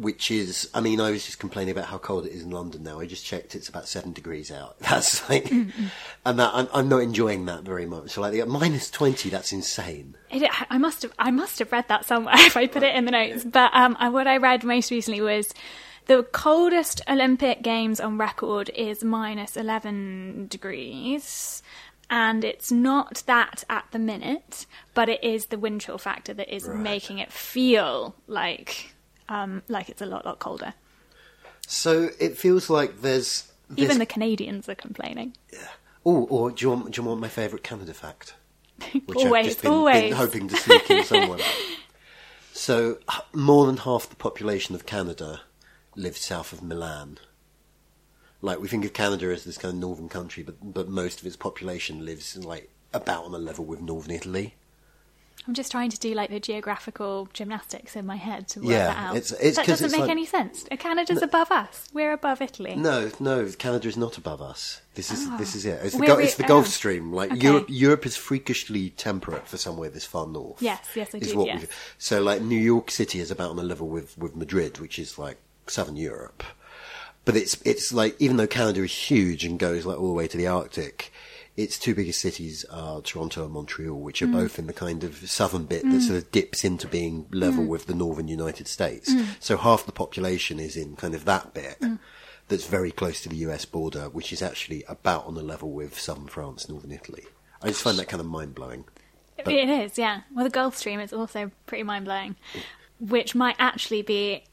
Which 0.00 0.30
is, 0.30 0.70
I 0.72 0.80
mean, 0.80 0.98
I 0.98 1.10
was 1.10 1.26
just 1.26 1.38
complaining 1.38 1.72
about 1.72 1.84
how 1.84 1.98
cold 1.98 2.24
it 2.24 2.32
is 2.32 2.42
in 2.42 2.50
London 2.50 2.82
now. 2.82 3.00
I 3.00 3.06
just 3.06 3.24
checked; 3.24 3.54
it's 3.54 3.68
about 3.68 3.86
seven 3.86 4.14
degrees 4.14 4.50
out. 4.50 4.78
That's 4.80 5.28
like, 5.28 5.50
and 5.50 5.70
that 6.24 6.50
I'm, 6.54 6.68
I'm 6.72 6.88
not 6.88 7.02
enjoying 7.02 7.44
that 7.46 7.64
very 7.64 7.84
much. 7.84 8.12
So 8.12 8.22
like, 8.22 8.34
at 8.38 8.48
minus 8.48 8.90
twenty, 8.90 9.28
that's 9.28 9.52
insane. 9.52 10.16
It, 10.30 10.50
I 10.70 10.78
must 10.78 11.02
have 11.02 11.12
I 11.18 11.30
must 11.30 11.58
have 11.58 11.70
read 11.70 11.88
that 11.88 12.06
somewhere 12.06 12.34
if 12.38 12.56
I 12.56 12.66
put 12.66 12.82
it 12.82 12.94
in 12.94 13.04
the 13.04 13.10
notes. 13.10 13.44
But 13.44 13.72
um, 13.74 13.94
what 14.12 14.26
I 14.26 14.38
read 14.38 14.64
most 14.64 14.90
recently 14.90 15.20
was 15.20 15.52
the 16.06 16.22
coldest 16.22 17.02
Olympic 17.06 17.62
Games 17.62 18.00
on 18.00 18.16
record 18.16 18.70
is 18.74 19.04
minus 19.04 19.56
eleven 19.56 20.46
degrees. 20.48 21.62
And 22.12 22.42
it's 22.42 22.72
not 22.72 23.22
that 23.26 23.62
at 23.70 23.84
the 23.92 23.98
minute, 24.00 24.66
but 24.94 25.08
it 25.08 25.22
is 25.22 25.46
the 25.46 25.58
wind 25.58 25.82
chill 25.82 25.96
factor 25.96 26.34
that 26.34 26.52
is 26.52 26.68
making 26.68 27.18
it 27.18 27.30
feel 27.30 28.16
like 28.26 28.94
um, 29.30 29.62
like 29.68 29.88
it's 29.88 30.02
a 30.02 30.06
lot, 30.06 30.26
lot 30.26 30.38
colder. 30.40 30.74
So 31.66 32.10
it 32.18 32.36
feels 32.36 32.68
like 32.68 33.00
there's, 33.00 33.50
there's 33.68 33.84
Even 33.86 33.98
the 33.98 34.06
Canadians 34.06 34.68
are 34.68 34.74
complaining. 34.74 35.34
Yeah. 35.52 35.60
Oh, 36.04 36.24
or 36.24 36.50
do 36.50 36.64
you 36.64 36.70
want 36.70 36.90
do 36.90 37.00
you 37.00 37.06
want 37.08 37.20
my 37.20 37.28
favourite 37.28 37.62
Canada 37.62 37.94
fact? 37.94 38.34
Which 38.92 39.18
I've 39.18 39.26
Always, 39.26 39.46
just 39.46 39.62
been, 39.62 39.70
always. 39.70 40.02
been 40.02 40.12
hoping 40.12 40.48
to 40.48 40.56
sneak 40.56 40.90
in 40.90 41.04
somewhere. 41.12 41.38
so, 42.52 42.98
more 43.32 43.66
than 43.66 43.76
half 43.78 44.08
the 44.08 44.16
population 44.16 44.74
of 44.74 44.86
Canada 44.86 45.42
lives 45.96 46.20
south 46.20 46.52
of 46.52 46.62
Milan. 46.62 47.18
Like 48.42 48.58
we 48.60 48.68
think 48.68 48.84
of 48.86 48.94
Canada 48.94 49.26
as 49.26 49.44
this 49.44 49.58
kind 49.58 49.74
of 49.74 49.80
northern 49.80 50.08
country, 50.08 50.42
but 50.42 50.56
but 50.62 50.88
most 50.88 51.20
of 51.20 51.26
its 51.26 51.36
population 51.36 52.04
lives 52.04 52.36
like 52.36 52.70
about 52.92 53.24
on 53.24 53.34
a 53.34 53.38
level 53.38 53.64
with 53.64 53.80
northern 53.80 54.12
Italy. 54.12 54.54
I'm 55.46 55.54
just 55.54 55.72
trying 55.72 55.90
to 55.90 55.98
do 55.98 56.14
like 56.14 56.30
the 56.30 56.38
geographical 56.38 57.28
gymnastics 57.32 57.96
in 57.96 58.06
my 58.06 58.16
head 58.16 58.46
to 58.48 58.60
work 58.60 58.68
Yeah, 58.68 58.86
that 58.88 58.96
out. 58.96 59.16
it's- 59.16 59.32
it's 59.40 59.56
that 59.56 59.66
doesn't 59.66 59.90
make 59.90 60.02
like- 60.02 60.10
any 60.10 60.26
sense. 60.26 60.64
Uh, 60.70 60.76
Canada's 60.76 61.22
above 61.22 61.50
us. 61.50 61.88
We're 61.92 62.12
above 62.12 62.42
Italy. 62.42 62.76
No, 62.76 63.10
no, 63.18 63.50
Canada 63.58 63.88
is 63.88 63.96
not 63.96 64.18
above 64.18 64.42
us. 64.42 64.82
This 64.94 65.10
is 65.10 65.26
oh. 65.28 65.36
this 65.38 65.54
is 65.54 65.64
it. 65.64 65.80
It's 65.82 65.94
the, 65.96 66.00
we- 66.00 66.24
it's 66.24 66.34
the 66.34 66.42
Gulf 66.44 66.66
oh. 66.66 66.68
Stream. 66.68 67.12
Like 67.12 67.32
Okay. 67.32 67.40
Europe, 67.40 67.66
Europe 67.68 68.06
is 68.06 68.16
freakishly 68.16 68.90
temperate 68.90 69.48
for 69.48 69.56
somewhere 69.56 69.88
this 69.88 70.04
far 70.04 70.26
north. 70.26 70.60
Yes, 70.60 70.86
yes, 70.94 71.14
I 71.14 71.18
is 71.18 71.32
do, 71.32 71.38
what 71.38 71.46
yes. 71.46 71.66
So, 71.98 72.20
like 72.22 72.42
New 72.42 72.60
York 72.60 72.90
City 72.90 73.18
is 73.20 73.30
about 73.30 73.50
on 73.50 73.58
a 73.58 73.62
level 73.62 73.88
with 73.88 74.18
with 74.18 74.36
Madrid, 74.36 74.78
which 74.78 74.98
is 74.98 75.18
like 75.18 75.38
southern 75.66 75.96
Europe. 75.96 76.44
But 77.24 77.36
it's 77.36 77.56
it's 77.64 77.92
like 77.92 78.14
even 78.18 78.36
though 78.36 78.46
Canada 78.46 78.82
is 78.82 78.92
huge 78.92 79.44
and 79.44 79.58
goes 79.58 79.86
like 79.86 79.98
all 79.98 80.08
the 80.08 80.14
way 80.14 80.28
to 80.28 80.36
the 80.36 80.46
Arctic, 80.46 81.12
its 81.56 81.78
two 81.78 81.94
biggest 81.94 82.20
cities 82.20 82.64
are 82.70 83.02
Toronto 83.02 83.44
and 83.44 83.52
Montreal, 83.52 83.98
which 83.98 84.22
are 84.22 84.26
Mm. 84.26 84.32
both 84.32 84.58
in 84.58 84.66
the 84.66 84.72
kind 84.72 85.04
of 85.04 85.28
southern 85.30 85.64
bit 85.64 85.82
that 85.90 86.00
sort 86.00 86.16
of 86.16 86.30
dips 86.32 86.64
into 86.64 86.86
being 86.86 87.26
level 87.32 87.64
Mm. 87.64 87.68
with 87.68 87.86
the 87.86 87.94
northern 87.94 88.28
United 88.28 88.66
States. 88.68 89.12
So 89.40 89.56
half 89.56 89.84
the 89.84 89.92
population 89.92 90.58
is 90.58 90.76
in 90.76 90.96
kind 90.96 91.14
of 91.14 91.24
that 91.26 91.52
bit 91.52 91.76
Mm. 91.80 91.98
that's 92.48 92.66
very 92.66 92.90
close 92.92 93.20
to 93.22 93.28
the 93.28 93.36
US 93.38 93.64
border, 93.64 94.08
which 94.08 94.32
is 94.32 94.40
actually 94.42 94.84
about 94.88 95.26
on 95.26 95.36
a 95.36 95.42
level 95.42 95.70
with 95.70 95.98
southern 95.98 96.28
France, 96.28 96.68
northern 96.68 96.92
Italy. 96.92 97.26
I 97.62 97.68
just 97.68 97.82
find 97.82 97.98
that 97.98 98.08
kind 98.08 98.20
of 98.20 98.26
mind 98.26 98.54
blowing. 98.54 98.84
It 99.36 99.48
is, 99.68 99.98
yeah. 99.98 100.22
Well, 100.34 100.44
the 100.44 100.50
Gulf 100.50 100.76
Stream 100.76 101.00
is 101.00 101.12
also 101.12 101.50
pretty 101.66 101.82
mind 101.82 102.04
blowing, 102.04 102.36
which 102.98 103.34
might 103.34 103.56
actually 103.58 104.02
be 104.02 104.44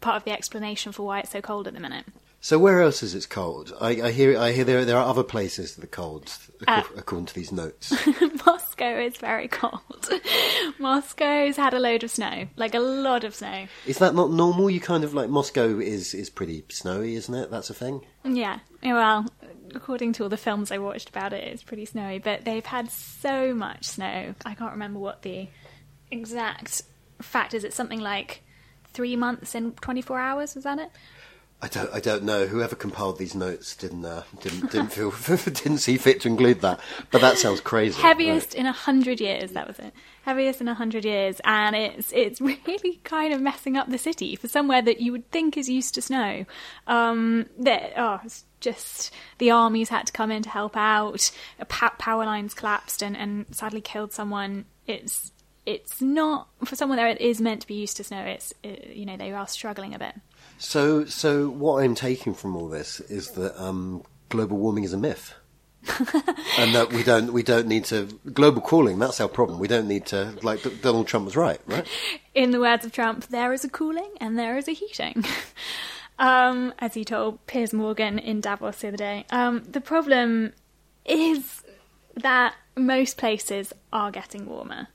part 0.00 0.16
of 0.16 0.24
the 0.24 0.32
explanation 0.32 0.92
for 0.92 1.02
why 1.06 1.20
it's 1.20 1.30
so 1.30 1.40
cold 1.40 1.66
at 1.66 1.74
the 1.74 1.80
minute. 1.80 2.04
So 2.40 2.56
where 2.58 2.80
else 2.82 3.02
is 3.02 3.14
it 3.16 3.28
cold? 3.28 3.72
I, 3.80 3.90
I 4.00 4.10
hear 4.12 4.38
I 4.38 4.52
hear 4.52 4.64
there 4.64 4.84
there 4.84 4.96
are 4.96 5.08
other 5.08 5.24
places 5.24 5.74
that 5.74 5.84
are 5.84 5.88
cold 5.88 6.32
Uh, 6.68 6.82
according 6.96 7.26
to 7.26 7.34
these 7.34 7.50
notes. 7.52 7.92
Moscow 8.46 8.98
is 9.00 9.16
very 9.16 9.48
cold. 9.48 10.08
Moscow's 10.78 11.56
had 11.56 11.74
a 11.74 11.78
load 11.80 12.04
of 12.04 12.10
snow, 12.10 12.46
like 12.56 12.74
a 12.74 12.80
lot 12.80 13.24
of 13.24 13.34
snow. 13.34 13.66
is 13.86 13.98
that 13.98 14.14
not 14.14 14.30
normal? 14.30 14.70
You 14.70 14.80
kind 14.80 15.04
of 15.04 15.14
like 15.14 15.28
Moscow 15.28 15.78
is 15.80 16.14
is 16.14 16.30
pretty 16.30 16.64
snowy, 16.70 17.14
isn't 17.16 17.34
it? 17.34 17.50
That's 17.50 17.70
a 17.70 17.74
thing. 17.74 18.04
Yeah, 18.24 18.60
well, 18.82 19.26
according 19.74 20.12
to 20.14 20.22
all 20.22 20.28
the 20.28 20.36
films 20.36 20.70
I 20.70 20.78
watched 20.78 21.08
about 21.08 21.32
it, 21.32 21.44
it's 21.44 21.62
pretty 21.62 21.84
snowy, 21.86 22.18
but 22.18 22.44
they've 22.44 22.64
had 22.66 22.90
so 22.90 23.52
much 23.54 23.84
snow. 23.86 24.34
I 24.46 24.54
can't 24.54 24.72
remember 24.72 24.98
what 25.00 25.22
the 25.22 25.48
exact 26.10 26.82
fact 27.20 27.54
is. 27.54 27.64
It's 27.64 27.76
something 27.76 28.00
like 28.00 28.42
three 28.92 29.16
months 29.16 29.54
in 29.54 29.72
24 29.72 30.18
hours, 30.18 30.54
was 30.54 30.64
that 30.64 30.78
it? 30.78 30.90
I 31.60 31.66
don't 31.66 31.92
I 31.92 31.98
don't 31.98 32.22
know. 32.22 32.46
Whoever 32.46 32.76
compiled 32.76 33.18
these 33.18 33.34
notes 33.34 33.74
didn't 33.74 34.04
uh, 34.04 34.22
didn't 34.40 34.70
didn't 34.70 34.92
feel 34.92 35.10
didn't 35.26 35.78
see 35.78 35.96
fit 35.96 36.20
to 36.20 36.28
include 36.28 36.60
that. 36.60 36.78
But 37.10 37.20
that 37.20 37.36
sounds 37.36 37.60
crazy. 37.60 38.00
Heaviest 38.00 38.50
Right. 38.54 38.60
in 38.60 38.66
a 38.66 38.72
hundred 38.72 39.20
years, 39.20 39.50
that 39.52 39.66
was 39.66 39.76
it. 39.80 39.92
Heaviest 40.22 40.60
in 40.60 40.68
a 40.68 40.74
hundred 40.74 41.04
years, 41.04 41.40
and 41.44 41.74
it's 41.74 42.12
it's 42.12 42.40
really 42.66 43.00
kind 43.02 43.34
of 43.34 43.40
messing 43.40 43.76
up 43.76 43.90
the 43.90 43.98
city 43.98 44.36
for 44.36 44.46
somewhere 44.46 44.82
that 44.82 45.00
you 45.00 45.10
would 45.10 45.28
think 45.32 45.56
is 45.56 45.68
used 45.68 45.96
to 45.96 46.02
snow. 46.02 46.44
Um, 46.86 47.46
that 47.58 47.92
oh, 47.96 48.20
it's 48.24 48.44
just 48.60 49.12
the 49.38 49.50
armies 49.50 49.88
had 49.88 50.06
to 50.06 50.12
come 50.12 50.30
in 50.30 50.44
to 50.44 50.48
help 50.50 50.76
out. 50.76 51.30
Power 51.68 52.24
lines 52.24 52.54
collapsed 52.54 53.02
and, 53.02 53.16
and 53.16 53.46
sadly 53.50 53.80
killed 53.80 54.12
someone. 54.12 54.64
It's 54.86 55.32
it's 55.68 56.00
not 56.00 56.48
for 56.64 56.76
someone 56.76 56.96
that 56.96 57.20
is 57.20 57.42
meant 57.42 57.60
to 57.60 57.66
be 57.66 57.74
used 57.74 57.98
to 57.98 58.04
snow. 58.04 58.22
It's 58.22 58.54
it, 58.62 58.96
you 58.96 59.04
know 59.04 59.18
they 59.18 59.32
are 59.32 59.46
struggling 59.46 59.94
a 59.94 59.98
bit. 59.98 60.14
So 60.56 61.04
so 61.04 61.50
what 61.50 61.84
I'm 61.84 61.94
taking 61.94 62.32
from 62.32 62.56
all 62.56 62.68
this 62.68 63.00
is 63.00 63.32
that 63.32 63.62
um, 63.62 64.02
global 64.30 64.56
warming 64.56 64.84
is 64.84 64.94
a 64.94 64.96
myth. 64.96 65.34
and 66.58 66.74
that 66.74 66.90
we 66.92 67.02
don't 67.02 67.34
we 67.34 67.42
don't 67.42 67.66
need 67.66 67.84
to 67.84 68.06
global 68.32 68.62
cooling. 68.62 68.98
That's 68.98 69.20
our 69.20 69.28
problem. 69.28 69.58
We 69.58 69.68
don't 69.68 69.86
need 69.86 70.06
to 70.06 70.34
like 70.42 70.60
Donald 70.80 71.06
Trump 71.06 71.26
was 71.26 71.36
right, 71.36 71.60
right? 71.66 71.86
in 72.34 72.50
the 72.50 72.60
words 72.60 72.86
of 72.86 72.92
Trump, 72.92 73.26
there 73.26 73.52
is 73.52 73.62
a 73.62 73.68
cooling 73.68 74.10
and 74.22 74.38
there 74.38 74.56
is 74.56 74.68
a 74.68 74.72
heating. 74.72 75.22
um, 76.18 76.72
as 76.78 76.94
he 76.94 77.04
told 77.04 77.46
Piers 77.46 77.74
Morgan 77.74 78.18
in 78.18 78.40
Davos 78.40 78.80
the 78.80 78.88
other 78.88 78.96
day. 78.96 79.26
Um, 79.30 79.64
the 79.70 79.82
problem 79.82 80.54
is 81.04 81.62
that 82.16 82.54
most 82.74 83.18
places 83.18 83.74
are 83.92 84.10
getting 84.10 84.46
warmer. 84.46 84.88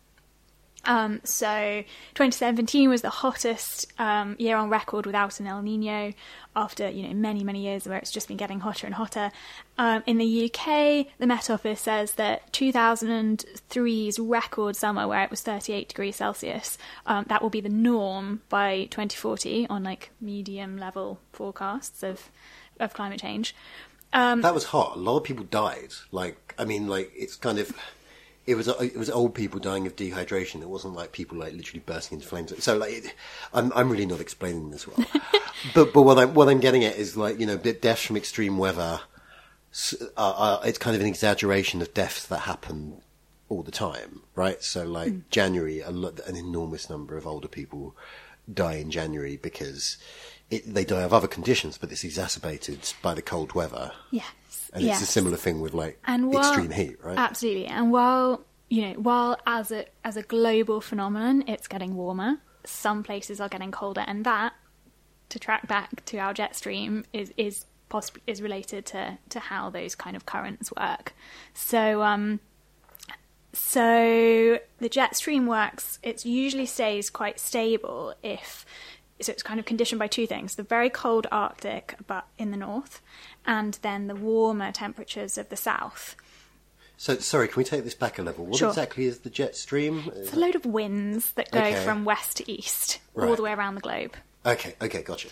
Um, 0.86 1.22
so 1.24 1.84
2017 2.16 2.90
was 2.90 3.02
the 3.02 3.10
hottest 3.10 3.92
um, 4.00 4.36
year 4.38 4.58
on 4.58 4.70
record 4.70 5.06
without 5.06 5.40
an 5.40 5.48
El 5.48 5.62
Nino 5.62 6.14
after 6.56 6.90
you 6.90 7.08
know 7.08 7.14
many 7.14 7.44
many 7.44 7.62
years 7.62 7.88
where 7.88 7.98
it's 7.98 8.12
just 8.12 8.28
been 8.28 8.38
getting 8.38 8.60
hotter 8.60 8.86
and 8.86 8.96
hotter. 8.96 9.32
Um, 9.78 10.04
in 10.06 10.18
the 10.18 10.46
UK, 10.46 11.08
the 11.18 11.26
Met 11.26 11.50
Office 11.50 11.82
says 11.82 12.14
that 12.14 12.52
2003's 12.52 14.20
record 14.20 14.76
summer 14.76 15.08
where 15.08 15.24
it 15.24 15.32
was 15.32 15.42
38 15.42 15.88
degrees 15.88 16.18
Celsius 16.18 16.78
um, 17.06 17.26
that 17.30 17.42
will 17.42 17.50
be 17.50 17.62
the 17.62 17.70
norm 17.70 18.42
by 18.50 18.86
2040 18.92 19.68
on 19.68 19.84
like 19.84 20.12
medium 20.20 20.78
level 20.78 21.20
forecasts 21.32 22.04
of 22.04 22.30
of 22.80 22.94
climate 22.94 23.22
change. 23.22 23.56
Um, 24.12 24.42
That 24.42 24.54
was 24.54 24.66
hot. 24.66 24.96
A 24.96 25.00
lot 25.00 25.18
of 25.18 25.24
people 25.24 25.46
died. 25.46 25.94
Like 26.12 26.54
I 26.58 26.66
mean, 26.66 26.88
like 26.88 27.12
it's 27.16 27.36
kind 27.36 27.58
of. 27.60 27.76
It 28.46 28.56
was 28.56 28.68
it 28.68 28.98
was 28.98 29.10
old 29.10 29.34
people 29.36 29.60
dying 29.60 29.88
of 29.88 29.96
dehydration. 29.96 30.62
It 30.62 30.70
wasn't 30.70 30.96
like 30.96 31.12
people 31.12 31.38
like 31.38 31.54
literally 31.54 31.82
bursting 31.86 32.18
into 32.18 32.28
flames. 32.28 32.64
So 32.64 32.78
like, 32.78 32.92
it, 32.92 33.16
I'm 33.54 33.72
I'm 33.74 33.90
really 33.90 34.06
not 34.06 34.20
explaining 34.20 34.72
this 34.72 34.88
well. 34.88 35.06
but 35.74 35.94
but 35.94 36.02
what 36.04 36.20
I'm 36.20 36.34
what 36.34 36.50
I'm 36.50 36.60
getting 36.60 36.84
at 36.84 36.98
is 36.98 37.16
like 37.16 37.40
you 37.40 37.46
know 37.46 37.58
deaths 37.58 38.06
from 38.06 38.18
extreme 38.18 38.58
weather. 38.58 39.02
Are, 40.18 40.34
are, 40.36 40.68
it's 40.68 40.78
kind 40.78 40.96
of 40.96 41.02
an 41.02 41.08
exaggeration 41.08 41.82
of 41.82 41.96
deaths 41.96 42.28
that 42.28 42.42
happen 42.42 43.02
all 43.50 43.64
the 43.64 43.72
time, 43.72 44.22
right? 44.36 44.62
So 44.62 44.86
like 44.86 45.12
hmm. 45.12 45.20
January, 45.30 45.80
a 45.80 45.90
lot, 45.90 46.20
an 46.28 46.36
enormous 46.36 46.90
number 46.90 47.18
of 47.18 47.26
older 47.26 47.48
people 47.48 47.96
die 48.52 48.76
in 48.76 48.92
January 48.92 49.38
because 49.38 49.98
it, 50.50 50.72
they 50.72 50.86
die 50.86 51.02
of 51.02 51.14
other 51.14 51.28
conditions, 51.28 51.78
but 51.78 51.92
it's 51.92 52.04
exacerbated 52.04 52.94
by 53.02 53.14
the 53.14 53.22
cold 53.22 53.54
weather. 53.54 53.92
yes, 54.12 54.26
And 54.74 54.84
yes. 54.84 55.02
it's 55.02 55.10
a 55.10 55.12
similar 55.12 55.38
thing 55.38 55.62
with 55.62 55.74
like 55.74 56.00
and 56.06 56.32
while, 56.32 56.54
extreme 56.54 56.72
heat, 56.72 57.04
right? 57.04 57.18
Absolutely. 57.18 57.68
And 57.68 57.92
while 57.92 58.46
you 58.70 58.82
know, 58.82 58.94
while 58.94 59.38
as 59.46 59.72
a 59.72 59.86
as 60.04 60.18
a 60.18 60.24
global 60.24 60.82
phenomenon, 60.82 61.44
it's 61.48 61.68
getting 61.68 61.96
warmer. 61.96 62.38
Some 62.66 63.04
places 63.04 63.40
are 63.40 63.50
getting 63.50 63.72
colder, 63.72 64.04
and 64.08 64.26
that, 64.26 64.54
to 65.30 65.40
track 65.40 65.68
back 65.68 66.04
to 66.06 66.18
our 66.18 66.34
jet 66.34 66.56
stream, 66.56 67.06
is 67.14 67.34
is 67.38 67.66
possibly 67.90 68.24
is 68.26 68.42
related 68.42 68.86
to 68.88 69.20
to 69.30 69.40
how 69.40 69.70
those 69.70 69.96
kind 69.96 70.16
of 70.16 70.26
currents 70.26 70.72
work. 70.78 71.14
So 71.54 72.02
um. 72.02 72.40
So 73.56 74.58
the 74.80 74.90
jet 74.90 75.16
stream 75.16 75.46
works. 75.46 76.00
It 76.02 76.26
usually 76.26 76.66
stays 76.66 77.12
quite 77.12 77.40
stable 77.40 78.16
if 78.24 78.66
so 79.22 79.32
it's 79.32 79.44
kind 79.44 79.60
of 79.60 79.66
conditioned 79.66 80.00
by 80.00 80.08
two 80.08 80.28
things 80.28 80.56
the 80.56 80.64
very 80.64 80.90
cold 80.90 81.28
arctic 81.32 81.96
but 82.08 82.26
in 82.38 82.52
the 82.52 82.58
north 82.58 83.02
and 83.46 83.78
then 83.82 84.08
the 84.08 84.16
warmer 84.16 84.72
temperatures 84.72 85.38
of 85.38 85.50
the 85.50 85.56
south 85.58 86.16
So 86.98 87.18
sorry, 87.18 87.48
can 87.48 87.58
we 87.58 87.64
take 87.64 87.84
this 87.84 87.96
back 87.96 88.20
a 88.20 88.22
level? 88.22 88.46
What 88.46 88.60
Sure. 88.60 88.70
exactly 88.70 89.06
is 89.06 89.20
the 89.20 89.30
jet 89.30 89.56
stream? 89.56 90.12
it's 90.16 90.34
a 90.34 90.40
load 90.40 90.56
of 90.56 90.66
winds 90.66 91.32
that 91.34 91.52
go 91.52 91.60
Okay. 91.60 91.84
from 91.84 92.06
west 92.06 92.38
to 92.38 92.52
east 92.52 93.00
all 93.20 93.36
the 93.36 93.42
way 93.44 93.52
around 93.52 93.76
the 93.76 93.82
globe 93.82 94.16
Okay, 94.46 94.76
okay, 94.82 95.02
gotcha. 95.04 95.30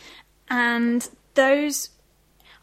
and 0.49 1.07
those 1.35 1.89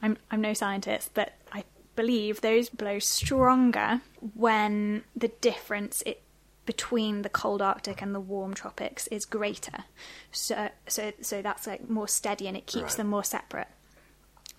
I'm 0.02 0.16
I'm 0.30 0.40
no 0.40 0.52
scientist, 0.54 1.10
but 1.14 1.32
I 1.52 1.64
believe 1.96 2.40
those 2.40 2.68
blow 2.68 2.98
stronger 3.00 4.00
when 4.34 5.02
the 5.16 5.28
difference 5.28 6.02
it, 6.06 6.22
between 6.66 7.22
the 7.22 7.28
cold 7.28 7.60
Arctic 7.62 8.00
and 8.02 8.14
the 8.14 8.20
warm 8.20 8.54
tropics 8.54 9.06
is 9.08 9.24
greater. 9.24 9.84
So 10.30 10.68
so 10.86 11.12
so 11.20 11.42
that's 11.42 11.66
like 11.66 11.88
more 11.90 12.06
steady 12.08 12.46
and 12.46 12.56
it 12.56 12.66
keeps 12.66 12.82
Right. 12.92 12.96
them 12.98 13.08
more 13.08 13.24
separate. 13.24 13.68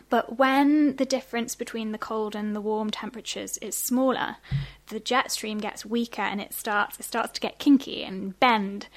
But 0.09 0.37
when 0.37 0.95
the 0.95 1.05
difference 1.05 1.55
between 1.55 1.91
the 1.91 1.97
cold 1.97 2.35
and 2.35 2.55
the 2.55 2.61
warm 2.61 2.89
temperatures 2.89 3.57
is 3.57 3.75
smaller, 3.75 4.37
the 4.87 4.99
jet 4.99 5.31
stream 5.31 5.59
gets 5.59 5.85
weaker 5.85 6.21
and 6.21 6.41
it 6.41 6.53
starts 6.53 6.99
it 6.99 7.03
starts 7.03 7.33
to 7.33 7.41
get 7.41 7.59
kinky 7.59 8.03
and 8.03 8.39
bend. 8.39 8.87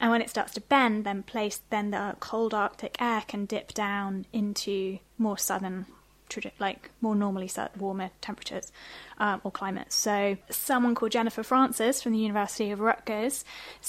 And 0.00 0.10
when 0.10 0.20
it 0.20 0.30
starts 0.30 0.54
to 0.54 0.60
bend, 0.60 1.04
then 1.04 1.22
place 1.22 1.60
then 1.70 1.90
the 1.90 2.16
cold 2.20 2.54
Arctic 2.54 2.96
air 3.00 3.24
can 3.26 3.46
dip 3.46 3.72
down 3.72 4.26
into 4.32 4.98
more 5.16 5.38
southern, 5.38 5.86
like 6.60 6.90
more 7.00 7.16
normally 7.16 7.50
warmer 7.76 8.10
temperatures 8.20 8.70
um, 9.18 9.40
or 9.44 9.50
climates. 9.50 9.96
So 9.96 10.36
someone 10.50 10.94
called 10.94 11.12
Jennifer 11.12 11.42
Francis 11.42 12.02
from 12.02 12.12
the 12.12 12.18
University 12.18 12.70
of 12.70 12.80
Rutgers, 12.80 13.44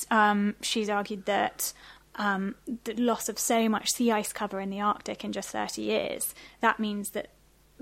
um, 0.10 0.56
she's 0.62 0.90
argued 0.90 1.26
that 1.26 1.74
um, 2.16 2.56
the 2.84 2.94
loss 2.96 3.30
of 3.30 3.40
so 3.40 3.70
much 3.70 3.90
sea 3.90 4.12
ice 4.12 4.34
cover 4.34 4.60
in 4.60 4.70
the 4.70 4.82
Arctic 4.82 5.24
in 5.24 5.32
just 5.32 5.50
30 5.50 5.82
years, 5.82 6.34
that 6.62 6.80
means 6.80 7.12
that 7.12 7.30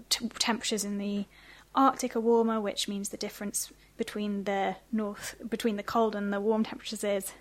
t- 0.10 0.28
temperatures 0.40 0.84
in 0.84 0.98
the 0.98 1.26
Arctic 1.76 2.16
are 2.16 2.20
warmer, 2.20 2.60
which 2.62 2.88
means 2.88 3.10
the 3.10 3.18
difference 3.18 3.72
between 3.98 4.44
the 4.44 4.76
north, 4.92 5.36
between 5.50 5.76
the 5.76 5.84
cold 5.84 6.16
and 6.16 6.32
the 6.34 6.40
warm 6.40 6.64
temperatures 6.64 7.04
is 7.04 7.34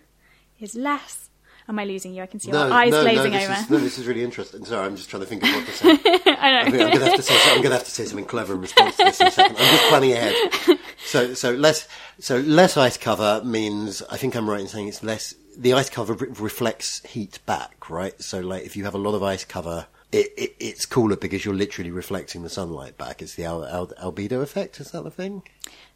is 0.59 0.75
less. 0.75 1.29
Am 1.69 1.79
I 1.81 1.85
losing 1.85 2.15
you? 2.15 2.23
I 2.23 2.27
can 2.27 2.39
see 2.39 2.51
No, 2.53 2.65
your 2.65 2.73
eyes 2.73 2.93
no, 2.93 3.03
glazing 3.03 3.33
no, 3.33 3.39
over. 3.41 3.53
Is, 3.55 3.71
no, 3.71 3.79
this 3.79 3.99
is 3.99 4.07
really 4.07 4.23
interesting. 4.23 4.65
Sorry, 4.65 4.87
I'm 4.87 4.95
just 4.95 5.11
trying 5.11 5.23
to 5.23 5.27
think 5.27 5.43
of 5.43 5.49
what 5.51 5.67
to 5.67 5.73
say. 5.73 5.89
I 5.91 6.37
I 6.41 6.65
know. 6.65 6.71
think 6.71 6.83
I'm 6.83 6.89
going 6.91 6.99
to 7.01 7.05
have 7.07 7.15
to 7.17 7.23
say. 7.23 7.35
I'm 7.47 7.57
going 7.57 7.71
to 7.71 7.77
have 7.77 7.85
to 7.85 7.91
say 7.91 8.05
something 8.05 8.25
clever 8.25 8.55
in 8.55 8.61
response 8.61 8.97
to 8.99 9.05
this 9.05 9.21
in 9.21 9.27
a 9.27 9.31
second. 9.33 9.57
I'm 9.59 9.65
just 9.77 9.89
planning 9.89 10.13
ahead. 10.13 10.35
So, 11.07 11.35
so 11.35 11.53
less, 11.53 11.87
so 12.19 12.39
less 12.39 12.77
ice 12.77 12.97
cover 12.97 13.41
means. 13.45 14.03
I 14.11 14.17
think 14.17 14.35
I'm 14.35 14.51
right 14.51 14.61
in 14.61 14.67
saying 14.67 14.89
it's 14.89 15.05
less. 15.05 15.35
The 15.57 15.73
ice 15.73 15.89
cover 15.89 16.13
re- 16.15 16.29
reflects 16.39 17.03
heat 17.07 17.39
back, 17.47 17.89
right? 17.89 18.21
So, 18.23 18.41
like, 18.41 18.65
if 18.65 18.77
you 18.77 18.85
have 18.85 18.95
a 18.95 18.99
lot 18.99 19.15
of 19.15 19.23
ice 19.23 19.45
cover, 19.45 19.87
it, 20.13 20.33
it 20.37 20.57
it's 20.61 20.85
cooler 20.87 21.17
because 21.17 21.45
you're 21.45 21.55
literally 21.55 21.91
reflecting 21.91 22.43
the 22.43 22.51
sunlight 22.51 22.99
back. 22.99 23.23
It's 23.23 23.35
the 23.35 23.45
al- 23.45 23.65
al- 23.65 24.13
albedo 24.13 24.43
effect. 24.43 24.81
Is 24.81 24.91
that 24.91 25.05
the 25.05 25.11
thing? 25.11 25.43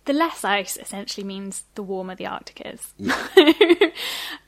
The 0.07 0.13
less 0.15 0.45
ice 0.45 0.77
essentially 0.77 1.25
means 1.25 1.65
the 1.75 1.83
warmer 1.83 2.15
the 2.15 2.27
Arctic 2.27 2.63
is. 2.65 2.95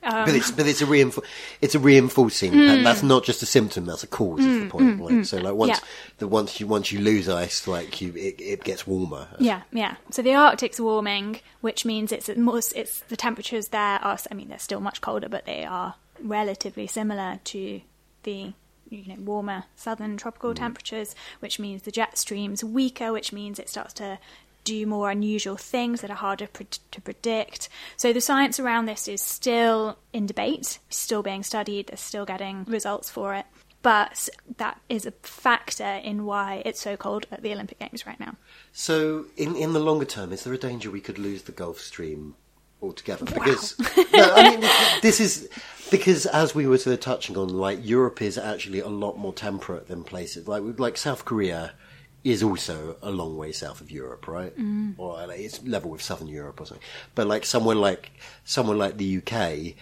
Um, 0.05 0.25
but 0.25 0.35
it's 0.35 0.51
but 0.51 0.67
it's 0.67 0.83
a 0.83 0.85
reinfor- 0.87 1.25
it's 1.61 1.77
a 1.77 1.79
reinforcing. 1.79 2.53
and 2.55 2.81
mm. 2.81 2.83
that's 2.83 3.05
not 3.05 3.23
just 3.23 3.41
a 3.41 3.47
symptom. 3.47 3.87
That's 3.87 4.03
a 4.03 4.09
cause. 4.09 4.41
is 4.41 4.59
the 4.59 4.67
mm, 4.67 4.71
point. 4.71 4.99
Mm, 4.99 5.19
like, 5.19 5.25
so, 5.25 5.37
like 5.39 5.55
once 5.55 5.79
Yeah. 5.79 5.89
the 6.19 6.27
once 6.27 6.59
you 6.59 6.67
once 6.67 6.91
you 6.91 6.99
lose 6.99 7.29
ice, 7.29 7.69
like 7.69 8.01
you, 8.01 8.13
it, 8.17 8.41
it 8.41 8.65
gets 8.65 8.85
warmer. 8.85 9.29
Yeah, 9.39 9.63
yeah. 9.73 9.97
So 10.11 10.21
the 10.21 10.35
Arctic's 10.35 10.81
warming, 10.81 11.41
which 11.61 11.85
means 11.85 12.11
it's 12.11 12.29
more, 12.37 12.59
it's 12.75 12.99
the 13.01 13.17
temperatures 13.17 13.69
there 13.69 14.01
are. 14.03 14.19
I 14.29 14.35
mean, 14.35 14.49
they're 14.49 14.59
still 14.59 14.81
much 14.81 15.01
colder, 15.01 15.29
but 15.29 15.47
they 15.47 15.65
are 15.65 15.95
relatively 16.21 16.89
similar 16.89 17.39
to 17.45 17.81
the 18.25 18.55
you 18.91 19.07
know 19.07 19.21
warmer 19.23 19.65
southern 19.77 20.17
tropical 20.17 20.53
temperatures, 20.53 21.15
which 21.41 21.59
means 21.59 21.83
the 21.83 21.93
jet 21.93 22.19
stream's 22.19 22.65
weaker, 22.65 23.13
which 23.13 23.33
means 23.33 23.59
it 23.59 23.69
starts 23.69 23.95
to 23.95 24.19
do 24.65 24.87
more 24.87 25.11
unusual 25.11 25.57
things 25.57 26.01
that 26.01 26.11
are 26.11 26.17
harder 26.17 26.47
pr- 26.47 26.63
to 26.91 27.01
predict. 27.01 27.69
So 27.97 28.13
the 28.13 28.21
science 28.21 28.61
around 28.61 28.87
this 28.87 29.09
is 29.09 29.21
still 29.21 29.99
in 30.13 30.27
debate, 30.27 30.79
still 30.89 31.23
being 31.23 31.43
studied, 31.43 31.89
they're 31.89 31.97
still 31.97 32.25
getting 32.25 32.65
results 32.65 33.11
for 33.11 33.35
it. 33.35 33.47
But 33.83 34.29
that 34.59 34.81
is 34.89 35.07
a 35.07 35.11
factor 35.23 36.01
in 36.05 36.25
why 36.25 36.63
it's 36.65 36.81
so 36.81 36.97
cold 36.97 37.27
at 37.33 37.43
the 37.43 37.53
Olympic 37.53 37.81
Games 37.81 38.07
right 38.07 38.21
now. 38.21 38.37
So, 38.73 39.27
in 39.37 39.57
in 39.57 39.73
the 39.73 39.81
longer 39.81 40.05
term, 40.05 40.33
is 40.33 40.45
there 40.45 40.53
a 40.53 40.59
danger 40.59 40.89
we 40.89 41.01
could 41.01 41.19
lose 41.19 41.43
the 41.43 41.53
Gulf 41.53 41.81
Stream 41.81 42.37
altogether? 42.81 43.25
Because 43.25 43.77
no, 44.15 44.33
I 44.35 44.51
mean 44.51 44.61
this 45.03 45.19
is 45.19 45.49
because 45.91 46.27
as 46.27 46.55
we 46.55 46.69
were 46.69 46.79
sort 46.79 46.95
of 46.95 47.01
touching 47.01 47.37
on, 47.37 47.49
like 47.49 47.81
Europe 47.83 48.23
is 48.23 48.39
actually 48.39 48.79
a 48.79 48.89
lot 48.89 49.19
more 49.19 49.33
temperate 49.33 49.89
than 49.89 50.05
places 50.05 50.47
like 50.47 50.63
like 50.79 50.97
South 50.97 51.25
Korea 51.25 51.73
is 52.25 52.43
also 52.43 52.97
a 53.03 53.11
long 53.11 53.37
way 53.37 53.53
south 53.53 53.81
of 53.81 53.91
Europe, 53.91 54.29
right? 54.29 54.57
Mm. 54.57 54.95
Or 54.97 55.27
like, 55.27 55.41
it's 55.41 55.63
level 55.65 55.91
with 55.91 56.03
Southern 56.03 56.29
Europe 56.29 56.61
or 56.61 56.67
something. 56.67 56.87
But 57.15 57.27
like 57.27 57.45
somewhere 57.45 57.77
like 57.77 58.13
somewhere 58.45 58.77
like 58.77 58.97
the 58.97 59.19
UK, 59.19 59.75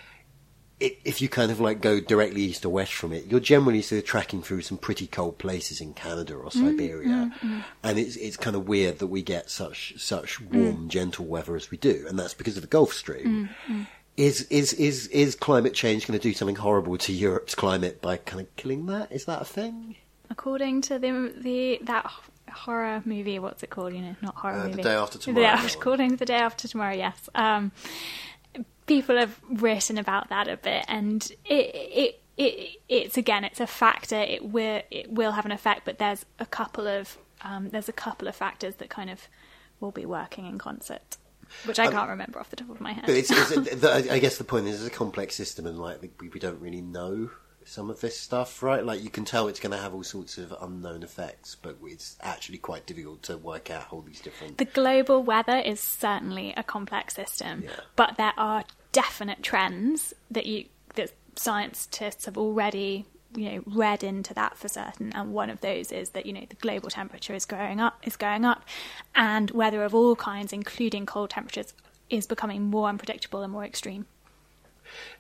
it, 0.80 0.98
if 1.04 1.20
you 1.20 1.28
kind 1.28 1.52
of 1.52 1.60
like 1.60 1.82
go 1.82 2.00
directly 2.00 2.42
east 2.42 2.64
or 2.64 2.70
west 2.70 2.94
from 2.94 3.12
it, 3.12 3.26
you're 3.26 3.40
generally 3.40 3.82
sort 3.82 3.98
of 4.00 4.06
tracking 4.06 4.42
through 4.42 4.62
some 4.62 4.78
pretty 4.78 5.06
cold 5.06 5.36
places 5.36 5.80
in 5.80 5.92
Canada 5.92 6.34
or 6.34 6.46
mm, 6.46 6.52
Siberia, 6.52 7.32
mm, 7.42 7.64
and 7.82 7.98
it's 7.98 8.16
it's 8.16 8.38
kind 8.38 8.56
of 8.56 8.66
weird 8.66 8.98
that 9.00 9.08
we 9.08 9.20
get 9.20 9.50
such 9.50 9.94
such 9.98 10.40
warm, 10.40 10.88
gentle 10.88 11.26
weather 11.26 11.56
as 11.56 11.70
we 11.70 11.76
do, 11.76 12.06
and 12.08 12.18
that's 12.18 12.34
because 12.34 12.56
of 12.56 12.62
the 12.62 12.68
Gulf 12.68 12.94
Stream. 12.94 13.50
Is 14.16 14.42
is 14.50 14.72
is 14.74 15.06
is 15.08 15.34
climate 15.34 15.74
change 15.74 16.06
going 16.06 16.18
to 16.18 16.22
do 16.22 16.34
something 16.34 16.56
horrible 16.56 16.98
to 16.98 17.12
Europe's 17.12 17.54
climate 17.54 18.02
by 18.02 18.16
kind 18.16 18.40
of 18.40 18.56
killing 18.56 18.86
that? 18.86 19.12
Is 19.12 19.26
that 19.26 19.42
a 19.42 19.46
thing? 19.46 19.96
according 20.30 20.80
to 20.80 20.98
the 20.98 21.32
the 21.36 21.80
that 21.82 22.10
horror 22.52 23.02
movie 23.04 23.38
what's 23.38 23.62
it 23.62 23.70
called 23.70 23.92
you 23.92 24.00
know 24.00 24.16
not 24.22 24.34
horror 24.36 24.54
Uh, 24.58 24.68
The 24.68 24.82
Day 24.82 24.94
After 24.94 25.18
The 25.18 25.24
Tomorrow, 25.24 25.42
Day 25.42 25.50
that 25.50 25.64
After- 25.64 25.96
to 25.96 26.16
the 26.16 26.24
day 26.24 26.34
after 26.36 26.68
tomorrow 26.68 26.94
yes. 26.94 27.28
Um 27.34 27.72
people 28.86 29.16
have 29.16 29.38
written 29.48 29.98
about 29.98 30.28
that 30.30 30.48
a 30.48 30.56
bit 30.56 30.84
and 30.88 31.30
it 31.44 31.74
it 31.74 32.20
it 32.36 32.76
it's 32.88 33.16
again 33.16 33.44
it's 33.44 33.60
a 33.60 33.66
factor. 33.66 34.16
It 34.20 34.44
will 34.44 34.82
it 34.90 35.10
will 35.10 35.32
have 35.32 35.46
an 35.46 35.52
effect 35.52 35.82
but 35.84 35.98
there's 35.98 36.24
a 36.38 36.46
couple 36.46 36.86
of 36.86 37.16
um 37.42 37.68
there's 37.70 37.88
a 37.88 37.92
couple 37.92 38.28
of 38.28 38.34
factors 38.36 38.76
that 38.76 38.90
kind 38.90 39.10
of 39.10 39.28
will 39.78 39.92
be 39.92 40.04
working 40.06 40.46
in 40.46 40.58
concert 40.58 41.16
which 41.64 41.78
I 41.78 41.90
can't 41.90 42.08
remember 42.08 42.38
off 42.38 42.50
the 42.50 42.56
top 42.56 42.70
of 42.70 42.80
my 42.80 42.92
head. 42.92 43.06
But 43.06 43.16
it's, 43.16 43.30
it's 43.30 43.50
the, 43.80 44.06
I 44.10 44.20
guess 44.20 44.38
the 44.38 44.44
point 44.44 44.68
is, 44.68 44.84
it's 44.84 44.94
a 44.94 44.96
complex 44.96 45.34
system, 45.34 45.66
and 45.66 45.78
like 45.78 46.00
we, 46.20 46.28
we 46.28 46.38
don't 46.38 46.60
really 46.60 46.80
know 46.80 47.30
some 47.70 47.88
of 47.88 48.00
this 48.00 48.18
stuff, 48.18 48.62
right? 48.64 48.84
Like 48.84 49.02
you 49.02 49.10
can 49.10 49.24
tell 49.24 49.46
it's 49.46 49.60
going 49.60 49.70
to 49.70 49.78
have 49.78 49.94
all 49.94 50.02
sorts 50.02 50.38
of 50.38 50.52
unknown 50.60 51.04
effects, 51.04 51.54
but 51.60 51.76
it's 51.84 52.16
actually 52.20 52.58
quite 52.58 52.84
difficult 52.84 53.22
to 53.24 53.38
work 53.38 53.70
out 53.70 53.92
all 53.92 54.00
these 54.00 54.20
different. 54.20 54.58
The 54.58 54.64
global 54.64 55.22
weather 55.22 55.56
is 55.58 55.78
certainly 55.80 56.52
a 56.56 56.64
complex 56.64 57.14
system, 57.14 57.62
Yeah. 57.64 57.70
but 57.94 58.16
there 58.16 58.32
are 58.36 58.64
definite 58.90 59.42
trends 59.44 60.12
that 60.32 60.46
you 60.46 60.64
that 60.96 61.12
scientists 61.36 62.24
have 62.24 62.36
already 62.36 63.04
you 63.36 63.48
know 63.52 63.62
read 63.64 64.02
into 64.02 64.34
that 64.34 64.56
for 64.56 64.66
certain 64.66 65.12
and 65.12 65.32
one 65.32 65.48
of 65.48 65.60
those 65.60 65.92
is 65.92 66.10
that 66.10 66.26
you 66.26 66.32
know 66.32 66.44
the 66.48 66.56
global 66.56 66.90
temperature 66.90 67.32
is 67.32 67.44
going 67.44 67.80
up 67.80 68.00
is 68.04 68.16
going 68.16 68.44
up 68.44 68.64
and 69.14 69.52
weather 69.52 69.84
of 69.84 69.94
all 69.94 70.16
kinds 70.16 70.52
including 70.52 71.06
cold 71.06 71.30
temperatures 71.30 71.72
is 72.08 72.26
becoming 72.26 72.62
more 72.64 72.88
unpredictable 72.88 73.42
and 73.44 73.52
more 73.52 73.64
extreme 73.64 74.04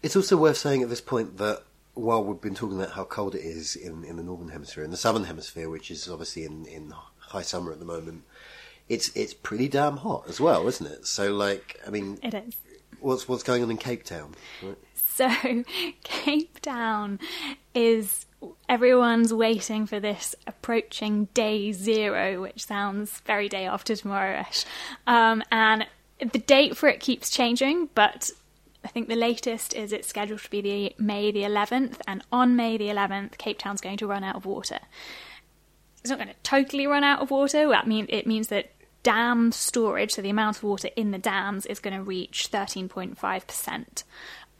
It's 0.02 0.16
also 0.16 0.36
worth 0.36 0.56
saying 0.56 0.82
at 0.82 0.88
this 0.88 1.00
point 1.00 1.36
that 1.38 1.62
while 2.00 2.24
we've 2.24 2.40
been 2.40 2.54
talking 2.54 2.80
about 2.80 2.92
how 2.92 3.04
cold 3.04 3.34
it 3.34 3.42
is 3.42 3.76
in, 3.76 4.04
in 4.04 4.16
the 4.16 4.22
northern 4.22 4.48
hemisphere, 4.48 4.84
in 4.84 4.90
the 4.90 4.96
southern 4.96 5.24
hemisphere, 5.24 5.68
which 5.68 5.90
is 5.90 6.08
obviously 6.08 6.44
in, 6.44 6.66
in 6.66 6.92
high 7.18 7.42
summer 7.42 7.72
at 7.72 7.78
the 7.78 7.84
moment, 7.84 8.24
it's 8.88 9.14
it's 9.14 9.34
pretty 9.34 9.68
damn 9.68 9.98
hot 9.98 10.24
as 10.28 10.40
well, 10.40 10.66
isn't 10.66 10.86
it? 10.86 11.06
So, 11.06 11.32
like, 11.32 11.80
I 11.86 11.90
mean, 11.90 12.18
it 12.22 12.34
is 12.34 12.56
what's 13.00 13.28
what's 13.28 13.42
going 13.42 13.62
on 13.62 13.70
in 13.70 13.76
Cape 13.76 14.04
Town? 14.04 14.34
Right? 14.62 14.76
So, 14.94 15.28
Cape 16.02 16.60
Town 16.60 17.20
is 17.74 18.26
everyone's 18.68 19.32
waiting 19.32 19.86
for 19.86 20.00
this 20.00 20.34
approaching 20.46 21.26
day 21.34 21.72
zero, 21.72 22.40
which 22.40 22.64
sounds 22.64 23.20
very 23.20 23.48
day 23.48 23.66
after 23.66 23.94
tomorrow 23.94 24.44
ish. 24.48 24.64
Um, 25.06 25.42
and 25.52 25.86
the 26.20 26.38
date 26.38 26.76
for 26.76 26.88
it 26.88 27.00
keeps 27.00 27.30
changing, 27.30 27.90
but 27.94 28.30
I 28.84 28.88
think 28.88 29.08
the 29.08 29.16
latest 29.16 29.74
is 29.74 29.92
it's 29.92 30.08
scheduled 30.08 30.40
to 30.40 30.50
be 30.50 30.60
the 30.60 30.94
May 30.98 31.30
the 31.30 31.42
11th, 31.42 31.98
and 32.06 32.22
on 32.32 32.56
May 32.56 32.76
the 32.76 32.88
11th, 32.88 33.38
Cape 33.38 33.58
Town's 33.58 33.80
going 33.80 33.98
to 33.98 34.06
run 34.06 34.24
out 34.24 34.36
of 34.36 34.46
water. 34.46 34.78
It's 36.00 36.10
not 36.10 36.18
going 36.18 36.28
to 36.28 36.34
totally 36.42 36.86
run 36.86 37.04
out 37.04 37.20
of 37.20 37.30
water. 37.30 37.68
That 37.68 37.86
mean 37.86 38.06
it 38.08 38.26
means 38.26 38.48
that 38.48 38.72
dam 39.02 39.52
storage, 39.52 40.12
so 40.12 40.22
the 40.22 40.30
amount 40.30 40.58
of 40.58 40.62
water 40.62 40.88
in 40.96 41.10
the 41.10 41.18
dams, 41.18 41.66
is 41.66 41.78
going 41.78 41.96
to 41.96 42.02
reach 42.02 42.48
13.5 42.50 43.46
percent 43.46 44.04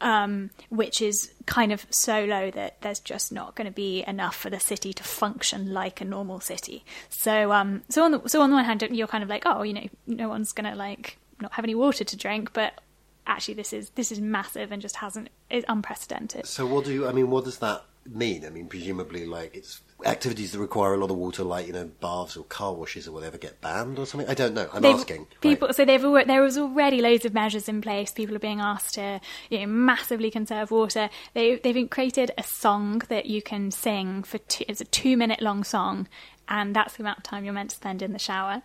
um, 0.01 0.49
which 0.69 1.01
is 1.01 1.31
kind 1.45 1.71
of 1.71 1.85
so 1.89 2.25
low 2.25 2.51
that 2.51 2.81
there's 2.81 2.99
just 2.99 3.31
not 3.31 3.55
going 3.55 3.65
to 3.65 3.73
be 3.73 4.03
enough 4.07 4.35
for 4.35 4.49
the 4.49 4.59
city 4.59 4.93
to 4.93 5.03
function 5.03 5.73
like 5.73 6.01
a 6.01 6.05
normal 6.05 6.39
city. 6.39 6.83
So, 7.09 7.51
um, 7.51 7.83
so 7.89 8.03
on 8.03 8.11
the 8.11 8.21
so 8.27 8.41
on 8.41 8.49
the 8.49 8.55
one 8.55 8.65
hand, 8.65 8.83
you're 8.91 9.07
kind 9.07 9.23
of 9.23 9.29
like, 9.29 9.43
oh, 9.45 9.61
you 9.61 9.73
know, 9.73 9.87
no 10.07 10.27
one's 10.27 10.51
going 10.51 10.69
to 10.69 10.75
like 10.75 11.17
not 11.39 11.53
have 11.53 11.65
any 11.65 11.75
water 11.75 12.03
to 12.03 12.17
drink, 12.17 12.51
but 12.53 12.81
actually, 13.27 13.53
this 13.55 13.73
is 13.73 13.89
this 13.91 14.11
is 14.11 14.19
massive 14.19 14.71
and 14.71 14.81
just 14.81 14.97
hasn't 14.97 15.29
is 15.49 15.63
unprecedented. 15.67 16.45
So, 16.45 16.65
what 16.65 16.85
do 16.85 16.93
you? 16.93 17.07
I 17.07 17.11
mean, 17.11 17.29
what 17.29 17.45
does 17.45 17.59
that 17.59 17.83
mean? 18.11 18.45
I 18.45 18.49
mean, 18.49 18.67
presumably, 18.67 19.25
like 19.25 19.55
it's 19.55 19.81
activities 20.03 20.51
that 20.51 20.59
require 20.59 20.95
a 20.95 20.97
lot 20.97 21.11
of 21.11 21.17
water, 21.17 21.43
like 21.43 21.67
you 21.67 21.73
know, 21.73 21.85
baths 22.01 22.35
or 22.35 22.43
car 22.45 22.73
washes 22.73 23.07
or 23.07 23.11
whatever, 23.11 23.37
get 23.37 23.61
banned 23.61 23.99
or 23.99 24.05
something. 24.07 24.27
I 24.29 24.33
don't 24.33 24.53
know. 24.55 24.67
I'm 24.73 24.81
They've- 24.81 24.95
asking. 24.95 25.27
people. 25.41 25.67
Right. 25.67 25.75
So 25.75 25.85
they've 25.85 26.01
there 26.01 26.41
was 26.41 26.57
already 26.57 27.01
loads 27.01 27.25
of 27.25 27.33
measures 27.33 27.69
in 27.69 27.81
place. 27.81 28.11
People 28.11 28.35
are 28.35 28.39
being 28.39 28.59
asked 28.59 28.95
to 28.95 29.21
you 29.49 29.59
know 29.59 29.67
massively 29.67 30.31
conserve 30.31 30.71
water. 30.71 31.09
They 31.35 31.55
they've 31.57 31.89
created 31.89 32.31
a 32.37 32.43
song 32.43 33.03
that 33.09 33.27
you 33.27 33.41
can 33.41 33.69
sing 33.71 34.23
for 34.23 34.39
two, 34.39 34.65
it's 34.67 34.81
a 34.81 34.85
two 34.85 35.15
minute 35.15 35.41
long 35.41 35.63
song, 35.63 36.07
and 36.51 36.75
that's 36.75 36.97
the 36.97 37.03
amount 37.03 37.17
of 37.17 37.23
time 37.23 37.45
you're 37.45 37.53
meant 37.53 37.69
to 37.69 37.75
spend 37.77 38.01
in 38.01 38.11
the 38.11 38.19
shower. 38.19 38.61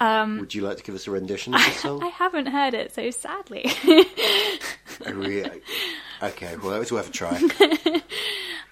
Would 0.00 0.54
you 0.54 0.62
like 0.62 0.78
to 0.78 0.82
give 0.82 0.94
us 0.96 1.06
a 1.06 1.12
rendition 1.12 1.54
of 1.54 1.64
the 1.64 1.70
song? 1.70 2.02
I 2.02 2.08
haven't 2.08 2.46
heard 2.46 2.74
it, 2.74 2.92
so 2.94 3.10
sadly. 3.10 3.70
Really- 5.06 5.62
okay, 6.22 6.56
well, 6.56 6.74
it 6.74 6.78
was 6.78 6.92
worth 6.92 7.08
a 7.08 7.12
try. 7.12 7.40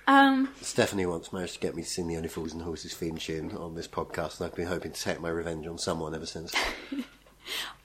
Um, 0.06 0.48
Stephanie 0.62 1.04
once 1.04 1.34
managed 1.34 1.52
to 1.52 1.60
get 1.60 1.76
me 1.76 1.82
to 1.82 1.88
sing 1.88 2.08
the 2.08 2.16
Only 2.16 2.30
Fools 2.30 2.54
and 2.54 2.62
Horses 2.62 2.94
theme 2.94 3.18
tune 3.18 3.54
on 3.54 3.74
this 3.74 3.86
podcast, 3.86 4.40
and 4.40 4.46
I've 4.46 4.56
been 4.56 4.66
hoping 4.66 4.92
to 4.92 5.02
take 5.02 5.20
my 5.20 5.28
revenge 5.28 5.66
on 5.66 5.76
someone 5.76 6.14
ever 6.14 6.24
since. 6.24 6.54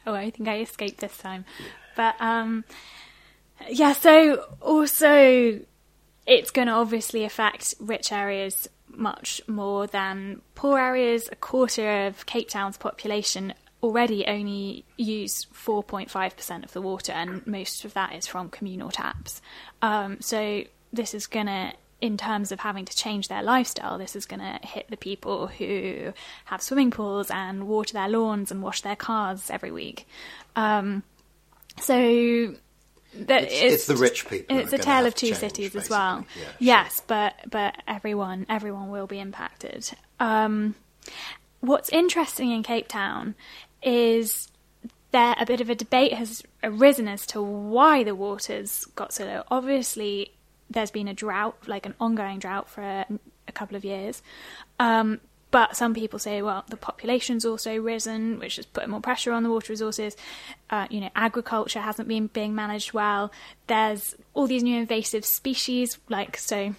oh, 0.07 0.13
I 0.13 0.29
think 0.29 0.47
I 0.47 0.61
escaped 0.61 1.01
this 1.01 1.17
time. 1.17 1.43
But 1.97 2.15
um, 2.21 2.63
yeah, 3.67 3.91
so 3.91 4.45
also 4.61 5.59
it's 6.25 6.51
going 6.51 6.67
to 6.67 6.73
obviously 6.73 7.25
affect 7.25 7.75
rich 7.81 8.13
areas 8.13 8.69
much 8.95 9.41
more 9.47 9.87
than 9.87 10.41
poor 10.55 10.79
areas. 10.79 11.29
A 11.31 11.35
quarter 11.35 12.07
of 12.07 12.25
Cape 12.25 12.49
Town's 12.49 12.77
population 12.77 13.53
already 13.81 14.25
only 14.27 14.85
use 14.97 15.45
4.5% 15.53 16.63
of 16.63 16.71
the 16.71 16.81
water, 16.81 17.11
and 17.11 17.45
most 17.45 17.83
of 17.83 17.93
that 17.93 18.15
is 18.15 18.25
from 18.25 18.49
communal 18.49 18.89
taps. 18.89 19.41
Um, 19.81 20.21
so 20.21 20.63
this 20.93 21.13
is 21.13 21.27
going 21.27 21.47
to 21.47 21.73
in 22.03 22.17
terms 22.17 22.51
of 22.51 22.59
having 22.59 22.83
to 22.83 22.93
change 22.93 23.29
their 23.29 23.41
lifestyle, 23.41 23.97
this 23.97 24.13
is 24.13 24.25
going 24.25 24.41
to 24.41 24.59
hit 24.67 24.89
the 24.89 24.97
people 24.97 25.47
who 25.47 26.11
have 26.43 26.61
swimming 26.61 26.91
pools 26.91 27.31
and 27.31 27.65
water 27.65 27.93
their 27.93 28.09
lawns 28.09 28.51
and 28.51 28.61
wash 28.61 28.81
their 28.81 28.97
cars 28.97 29.49
every 29.49 29.71
week. 29.71 30.05
Um, 30.57 31.03
so 31.79 32.55
It's- 33.17 33.47
it's 33.51 33.87
the 33.87 33.95
rich 33.95 34.27
people 34.27 34.57
It's 34.57 34.73
a 34.73 34.77
tale 34.77 35.05
of 35.05 35.15
two 35.15 35.27
change, 35.27 35.37
cities 35.39 35.75
as 35.75 35.89
well. 35.89 36.21
basically. 36.21 36.41
Yeah, 36.41 36.47
sure. 36.47 36.55
yes, 36.59 37.01
but 37.07 37.35
but 37.49 37.75
everyone 37.87 38.45
everyone 38.49 38.89
will 38.89 39.07
be 39.07 39.19
impacted. 39.19 39.91
Um, 40.19 40.75
what's 41.59 41.89
interesting 41.89 42.51
in 42.51 42.63
Cape 42.63 42.87
Town 42.87 43.35
is 43.81 44.47
there 45.11 45.35
a 45.39 45.45
bit 45.45 45.61
of 45.61 45.69
a 45.69 45.75
debate 45.75 46.13
has 46.13 46.41
arisen 46.63 47.07
as 47.07 47.25
to 47.27 47.41
why 47.41 48.03
the 48.03 48.15
waters 48.15 48.85
got 48.95 49.13
so 49.13 49.25
low. 49.25 49.43
Obviously, 49.49 50.31
there's 50.69 50.89
been 50.89 51.07
a 51.07 51.13
drought, 51.13 51.55
like 51.67 51.85
an 51.85 51.93
ongoing 51.99 52.39
drought 52.39 52.67
for 52.67 52.81
a, 52.81 53.05
a 53.47 53.51
couple 53.51 53.75
of 53.77 53.85
years. 53.85 54.23
Um, 54.79 55.19
but 55.53 55.77
some 55.77 55.93
people 55.93 56.17
say, 56.17 56.41
well, 56.41 56.65
the 56.67 56.75
population's 56.75 57.45
also 57.45 57.77
risen, 57.77 58.39
which 58.39 58.55
has 58.55 58.65
put 58.65 58.89
more 58.89 58.99
pressure 58.99 59.31
on 59.31 59.43
the 59.43 59.51
water 59.51 59.71
resources. 59.71 60.17
Uh, 60.71 60.87
you 60.89 60.99
know, 60.99 61.11
agriculture 61.15 61.79
hasn't 61.79 62.07
been 62.07 62.25
being 62.25 62.55
managed 62.55 62.91
well. 62.91 63.31
There's 63.67 64.15
all 64.33 64.47
these 64.47 64.63
new 64.63 64.79
invasive 64.79 65.23
species, 65.23 65.99
like 66.09 66.37
so. 66.37 66.73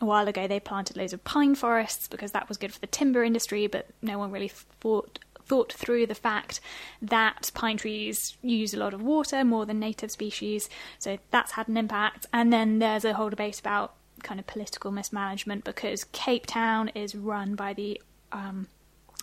A 0.00 0.06
while 0.06 0.28
ago, 0.28 0.46
they 0.46 0.60
planted 0.60 0.96
loads 0.96 1.12
of 1.12 1.24
pine 1.24 1.56
forests 1.56 2.06
because 2.06 2.30
that 2.30 2.48
was 2.48 2.56
good 2.56 2.72
for 2.72 2.78
the 2.78 2.86
timber 2.86 3.24
industry, 3.24 3.66
but 3.66 3.88
no 4.00 4.16
one 4.16 4.30
really 4.30 4.48
thought 4.48 5.18
thought 5.44 5.72
through 5.72 6.06
the 6.06 6.14
fact 6.14 6.60
that 7.02 7.50
pine 7.54 7.78
trees 7.78 8.36
use 8.42 8.72
a 8.72 8.76
lot 8.78 8.94
of 8.94 9.02
water 9.02 9.44
more 9.44 9.66
than 9.66 9.80
native 9.80 10.12
species, 10.12 10.68
so 11.00 11.18
that's 11.32 11.52
had 11.52 11.66
an 11.66 11.76
impact. 11.76 12.26
And 12.32 12.52
then 12.52 12.78
there's 12.78 13.04
a 13.04 13.14
whole 13.14 13.30
debate 13.30 13.58
about 13.58 13.96
kind 14.22 14.38
of 14.38 14.46
political 14.46 14.92
mismanagement 14.92 15.64
because 15.64 16.04
Cape 16.12 16.46
Town 16.46 16.90
is 16.94 17.16
run 17.16 17.56
by 17.56 17.72
the 17.72 18.00
um, 18.32 18.68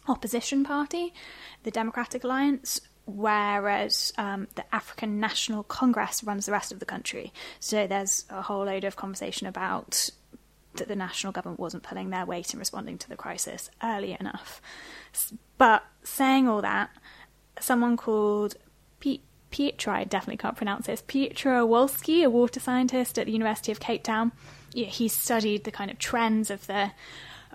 opposition 0.08 0.64
party, 0.64 1.14
the 1.64 1.72
Democratic 1.72 2.24
Alliance, 2.24 2.82
whereas 3.06 4.14
um, 4.18 4.48
the 4.56 4.66
African 4.74 5.20
National 5.20 5.64
Congress 5.64 6.24
runs 6.24 6.46
the 6.46 6.52
rest 6.52 6.72
of 6.72 6.80
the 6.80 6.86
country. 6.86 7.32
So 7.60 7.88
there's 7.88 8.26
a 8.30 8.42
whole 8.42 8.66
load 8.66 8.84
of 8.84 8.96
conversation 8.96 9.48
about 9.48 10.10
that 10.76 10.88
the 10.88 10.96
national 10.96 11.34
government 11.34 11.60
wasn't 11.60 11.84
pulling 11.84 12.10
their 12.10 12.26
weight 12.26 12.54
in 12.54 12.60
responding 12.60 12.98
to 13.00 13.10
the 13.10 13.16
crisis 13.16 13.70
early 13.82 14.16
enough. 14.20 14.62
But 15.58 15.84
saying 16.04 16.48
all 16.48 16.62
that, 16.62 16.90
someone 17.60 17.98
called 17.98 18.56
Pete. 19.00 19.24
Pietro, 19.50 19.94
I 19.94 20.04
definitely 20.04 20.38
can't 20.38 20.58
pronounce 20.58 20.88
this. 20.88 21.02
Pietro 21.08 21.66
Wolski, 21.66 22.22
a 22.22 22.30
water 22.30 22.60
scientist 22.60 23.18
at 23.18 23.28
the 23.28 23.32
University 23.32 23.72
of 23.72 23.80
Cape 23.80 24.04
Town, 24.04 24.34
yeah, 24.74 24.88
he 24.88 25.08
studied 25.08 25.64
the 25.64 25.72
kind 25.72 25.90
of 25.90 25.98
trends 25.98 26.52
of 26.52 26.68
the 26.68 26.92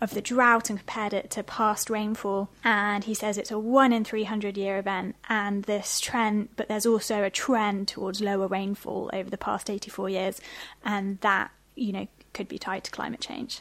of 0.03 0.11
the 0.11 0.21
drought 0.21 0.69
and 0.69 0.81
compared 0.81 1.15
it 1.15 1.31
to 1.31 1.43
past 1.45 1.89
rainfall. 1.89 2.51
And 2.65 3.05
he 3.05 3.15
says 3.15 3.39
it's 3.39 3.53
a 3.53 3.59
one 3.59 3.93
in 3.93 4.05
three 4.05 4.25
hundred 4.25 4.59
year 4.59 4.77
event, 4.77 5.15
and 5.29 5.63
this 5.65 6.01
trend, 6.01 6.51
but 6.57 6.69
there's 6.69 6.85
also 6.85 7.23
a 7.23 7.31
trend 7.31 7.89
towards 7.89 8.21
lower 8.21 8.49
rainfall 8.49 9.09
over 9.15 9.31
the 9.31 9.39
past 9.39 9.71
eighty 9.71 9.91
four 9.91 10.11
years, 10.11 10.41
and 10.85 11.21
that 11.21 11.53
you 11.77 11.93
know 11.93 12.09
could 12.35 12.49
be 12.49 12.59
tied 12.59 12.85
to 12.85 12.91
climate 12.91 13.21
change. 13.21 13.61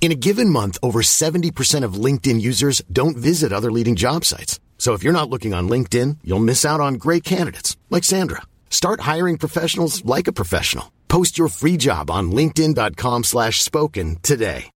In 0.00 0.12
a 0.12 0.14
given 0.14 0.48
month, 0.48 0.78
over 0.82 1.00
70% 1.02 1.84
of 1.84 2.02
LinkedIn 2.04 2.40
users 2.40 2.80
don't 2.90 3.16
visit 3.16 3.52
other 3.52 3.70
leading 3.70 3.94
job 3.94 4.24
sites. 4.24 4.58
So 4.78 4.94
if 4.94 5.02
you're 5.02 5.12
not 5.12 5.28
looking 5.28 5.52
on 5.52 5.68
LinkedIn, 5.68 6.18
you'll 6.24 6.48
miss 6.48 6.64
out 6.64 6.80
on 6.80 6.94
great 6.94 7.24
candidates 7.24 7.76
like 7.90 8.04
Sandra. 8.04 8.42
Start 8.70 9.00
hiring 9.00 9.36
professionals 9.36 10.02
like 10.06 10.28
a 10.28 10.32
professional. 10.32 10.90
Post 11.08 11.36
your 11.36 11.48
free 11.48 11.76
job 11.76 12.10
on 12.10 12.32
linkedin.com 12.32 13.24
slash 13.24 13.60
spoken 13.60 14.16
today. 14.22 14.70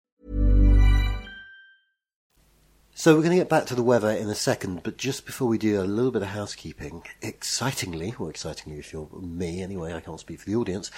So 2.99 3.15
we're 3.15 3.21
going 3.21 3.32
to 3.32 3.38
get 3.38 3.47
back 3.47 3.65
to 3.67 3.75
the 3.75 3.82
weather 3.82 4.10
in 4.10 4.29
a 4.29 4.36
second, 4.36 4.84
but 4.84 4.97
just 4.97 5.25
before 5.25 5.47
we 5.47 5.58
do 5.58 5.82
a 5.82 5.84
little 5.84 6.12
bit 6.12 6.21
of 6.21 6.27
housekeeping, 6.27 7.03
excitingly, 7.21 8.13
or 8.19 8.29
excitingly 8.29 8.77
if 8.77 8.91
you're 8.91 9.08
me 9.21 9.62
anyway, 9.62 9.93
I 9.93 10.01
can't 10.01 10.19
speak 10.19 10.41
for 10.41 10.49
the 10.49 10.58
audience, 10.58 10.91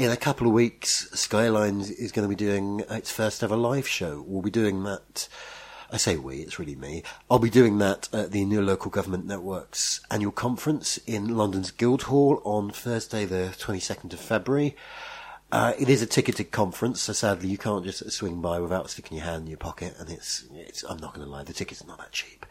in 0.00 0.10
a 0.10 0.16
couple 0.16 0.46
of 0.46 0.54
weeks, 0.54 1.10
Skylines 1.12 1.90
is 1.90 2.10
going 2.10 2.26
to 2.26 2.28
be 2.28 2.34
doing 2.34 2.82
its 2.88 3.12
first 3.12 3.42
ever 3.42 3.54
live 3.54 3.86
show. 3.86 4.24
We'll 4.26 4.40
be 4.40 4.50
doing 4.50 4.82
that, 4.84 5.28
I 5.92 5.98
say 5.98 6.16
we, 6.16 6.36
it's 6.36 6.58
really 6.58 6.74
me, 6.74 7.02
I'll 7.30 7.38
be 7.38 7.50
doing 7.50 7.76
that 7.78 8.08
at 8.10 8.32
the 8.32 8.46
New 8.46 8.62
Local 8.62 8.90
Government 8.90 9.26
Network's 9.26 10.00
annual 10.10 10.32
conference 10.32 10.96
in 11.06 11.36
London's 11.36 11.70
Guildhall 11.70 12.40
on 12.46 12.70
Thursday 12.70 13.26
the 13.26 13.54
22nd 13.58 14.14
of 14.14 14.20
February. 14.20 14.74
Uh, 15.52 15.74
it 15.78 15.90
is 15.90 16.00
a 16.00 16.06
ticketed 16.06 16.50
conference, 16.50 17.02
so 17.02 17.12
sadly 17.12 17.50
you 17.50 17.58
can't 17.58 17.84
just 17.84 18.10
swing 18.10 18.40
by 18.40 18.58
without 18.58 18.88
sticking 18.88 19.18
your 19.18 19.26
hand 19.26 19.42
in 19.42 19.48
your 19.48 19.58
pocket. 19.58 19.96
And 19.98 20.08
it's, 20.08 20.46
it's 20.54 20.82
I'm 20.82 20.96
not 20.96 21.12
going 21.12 21.26
to 21.26 21.30
lie, 21.30 21.44
the 21.44 21.52
tickets 21.52 21.82
are 21.82 21.86
not 21.86 21.98
that 21.98 22.12
cheap. 22.12 22.46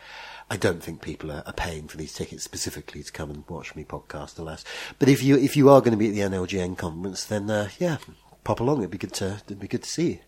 I 0.50 0.58
don't 0.58 0.82
think 0.82 1.02
people 1.02 1.32
are, 1.32 1.44
paying 1.56 1.88
for 1.88 1.98
these 1.98 2.14
tickets 2.14 2.44
specifically 2.44 3.04
to 3.04 3.12
come 3.12 3.30
and 3.30 3.44
watch 3.48 3.76
me 3.76 3.84
podcast, 3.84 4.40
alas. 4.40 4.64
But 4.98 5.10
if 5.10 5.22
you 5.22 5.38
if 5.38 5.56
you 5.56 5.70
are 5.70 5.82
going 5.82 5.92
to 5.92 5.98
be 5.98 6.08
at 6.08 6.14
the 6.14 6.38
NLGN 6.38 6.78
conference, 6.78 7.26
then 7.26 7.50
uh, 7.50 7.70
yeah, 7.80 7.98
pop 8.44 8.60
along. 8.60 8.80
It'd 8.80 8.92
be 8.92 8.98
good 8.98 9.14
to 9.16 9.42
it'd 9.46 9.60
be 9.60 9.68
good 9.68 9.84
to 9.84 9.90
see 9.90 10.10
you. 10.10 10.20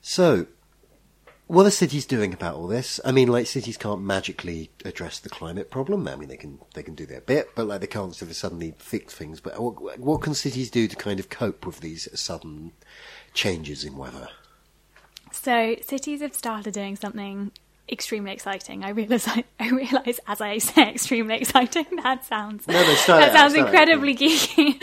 So, 0.00 0.46
what 1.46 1.64
are 1.64 1.70
cities 1.70 2.06
doing 2.06 2.32
about 2.32 2.56
all 2.56 2.66
this? 2.66 2.98
I 3.04 3.12
mean, 3.12 3.28
like 3.28 3.46
cities 3.46 3.76
can't 3.76 4.02
magically 4.02 4.70
address 4.84 5.20
the 5.20 5.28
climate 5.28 5.70
problem. 5.70 6.08
I 6.08 6.16
mean, 6.16 6.28
they 6.28 6.36
can 6.36 6.58
they 6.74 6.82
can 6.82 6.94
do 6.94 7.06
their 7.06 7.20
bit, 7.20 7.50
but 7.54 7.66
like 7.66 7.82
they 7.82 7.86
can't 7.86 8.16
sort 8.16 8.30
of 8.30 8.36
suddenly 8.36 8.74
fix 8.78 9.14
things. 9.14 9.40
But 9.40 9.60
what, 9.60 9.98
what 10.00 10.22
can 10.22 10.34
cities 10.34 10.70
do 10.70 10.88
to 10.88 10.96
kind 10.96 11.20
of 11.20 11.28
cope 11.28 11.66
with 11.66 11.80
these 11.80 12.08
sudden 12.18 12.72
changes 13.32 13.84
in 13.84 13.96
weather? 13.96 14.28
So 15.30 15.76
cities 15.82 16.20
have 16.20 16.34
started 16.34 16.74
doing 16.74 16.96
something 16.96 17.52
extremely 17.90 18.32
exciting. 18.32 18.84
I 18.84 18.90
realize 18.90 19.26
I, 19.60 19.68
realize 19.70 20.20
as 20.26 20.40
I 20.40 20.58
say 20.58 20.90
extremely 20.90 21.36
exciting 21.36 21.86
that 22.02 22.24
sounds 22.24 22.66
No, 22.66 22.74
no, 22.74 22.94
start 22.94 23.20
that 23.20 23.30
out, 23.30 23.36
sounds 23.36 23.52
start 23.54 23.68
it 23.68 23.74
out. 23.74 23.88
incredibly 23.88 24.16
geeky. 24.16 24.80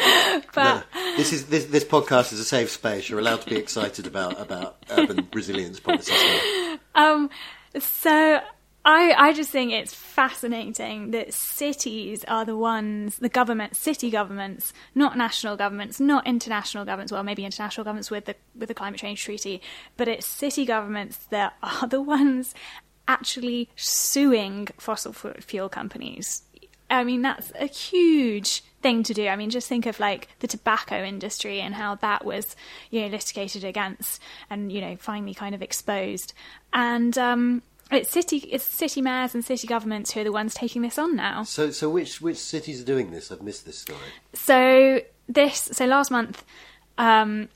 but 0.53 0.85
No, 0.93 1.17
this 1.17 1.33
is 1.33 1.47
this 1.47 1.65
this 1.65 1.83
podcast 1.85 2.33
is 2.33 2.39
a 2.39 2.45
safe 2.45 2.69
space. 2.69 3.09
You're 3.09 3.19
allowed 3.19 3.41
to 3.41 3.49
be 3.49 3.55
excited 3.57 4.07
about 4.07 4.39
about 4.39 4.77
urban 4.89 5.27
resilience 5.33 5.79
policies. 5.79 6.19
Um, 6.95 7.29
so 7.79 8.41
I, 8.85 9.13
I 9.17 9.33
just 9.33 9.51
think 9.51 9.71
it's 9.71 9.93
fascinating 9.93 11.11
that 11.11 11.33
cities 11.33 12.23
are 12.27 12.45
the 12.45 12.55
ones, 12.57 13.17
the 13.17 13.29
government, 13.29 13.75
city 13.75 14.09
governments, 14.09 14.73
not 14.95 15.17
national 15.17 15.57
governments, 15.57 15.99
not 15.99 16.25
international 16.25 16.85
governments. 16.85 17.11
Well, 17.11 17.23
maybe 17.23 17.43
international 17.45 17.83
governments 17.83 18.09
with 18.09 18.25
the 18.25 18.35
with 18.55 18.67
the 18.69 18.73
climate 18.73 18.99
change 18.99 19.23
treaty, 19.23 19.61
but 19.97 20.07
it's 20.07 20.25
city 20.25 20.65
governments 20.65 21.17
that 21.29 21.55
are 21.61 21.87
the 21.87 22.01
ones 22.01 22.53
actually 23.09 23.67
suing 23.75 24.67
fossil 24.77 25.11
fuel 25.11 25.67
companies. 25.67 26.43
I 26.89 27.03
mean, 27.03 27.21
that's 27.23 27.51
a 27.59 27.65
huge 27.65 28.63
thing 28.81 29.03
to 29.03 29.13
do. 29.13 29.27
I 29.27 29.35
mean, 29.35 29.49
just 29.49 29.67
think 29.67 29.85
of 29.85 29.99
like 29.99 30.29
the 30.39 30.47
tobacco 30.47 31.03
industry 31.03 31.59
and 31.59 31.75
how 31.75 31.95
that 31.95 32.23
was, 32.23 32.55
you 32.89 33.01
know, 33.01 33.07
litigated 33.07 33.63
against 33.63 34.21
and, 34.49 34.71
you 34.71 34.79
know, 34.79 34.95
finally 34.95 35.33
kind 35.33 35.53
of 35.53 35.61
exposed. 35.61 36.33
And 36.71 37.17
um, 37.17 37.63
it's 37.91 38.09
city, 38.09 38.37
it's 38.37 38.63
city 38.63 39.01
mayors 39.01 39.35
and 39.35 39.43
city 39.43 39.67
governments 39.67 40.11
who 40.11 40.21
are 40.21 40.23
the 40.23 40.31
ones 40.31 40.53
taking 40.53 40.83
this 40.83 40.97
on 40.97 41.15
now. 41.15 41.43
So 41.43 41.71
so 41.71 41.89
which 41.89 42.21
which 42.21 42.37
cities 42.37 42.81
are 42.81 42.85
doing 42.85 43.11
this? 43.11 43.31
I've 43.31 43.41
missed 43.41 43.65
this 43.65 43.79
story. 43.79 43.99
So 44.33 45.01
this, 45.27 45.69
so 45.71 45.85
last 45.85 46.11
month, 46.11 46.43
um, 46.97 47.49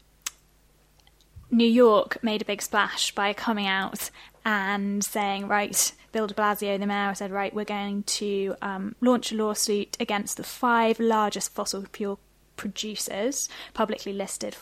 New 1.50 1.68
York 1.68 2.18
made 2.24 2.42
a 2.42 2.46
big 2.46 2.62
splash 2.62 3.14
by 3.14 3.34
coming 3.34 3.68
out 3.68 4.10
and 4.46 5.04
saying, 5.04 5.48
right, 5.48 5.94
Bill 6.12 6.28
de 6.28 6.34
Blasio, 6.34 6.78
the 6.80 6.86
mayor, 6.86 7.16
said, 7.16 7.32
right, 7.32 7.54
we're 7.54 7.66
going 7.66 8.04
to 8.04 8.56
um, 8.62 8.96
launch 9.02 9.32
a 9.32 9.36
lawsuit 9.36 9.98
against 10.00 10.38
the 10.38 10.44
five 10.44 11.00
largest 11.00 11.54
fossil 11.54 11.86
fuel 11.92 12.20
producers, 12.56 13.50
publicly 13.74 14.14
listed 14.14 14.56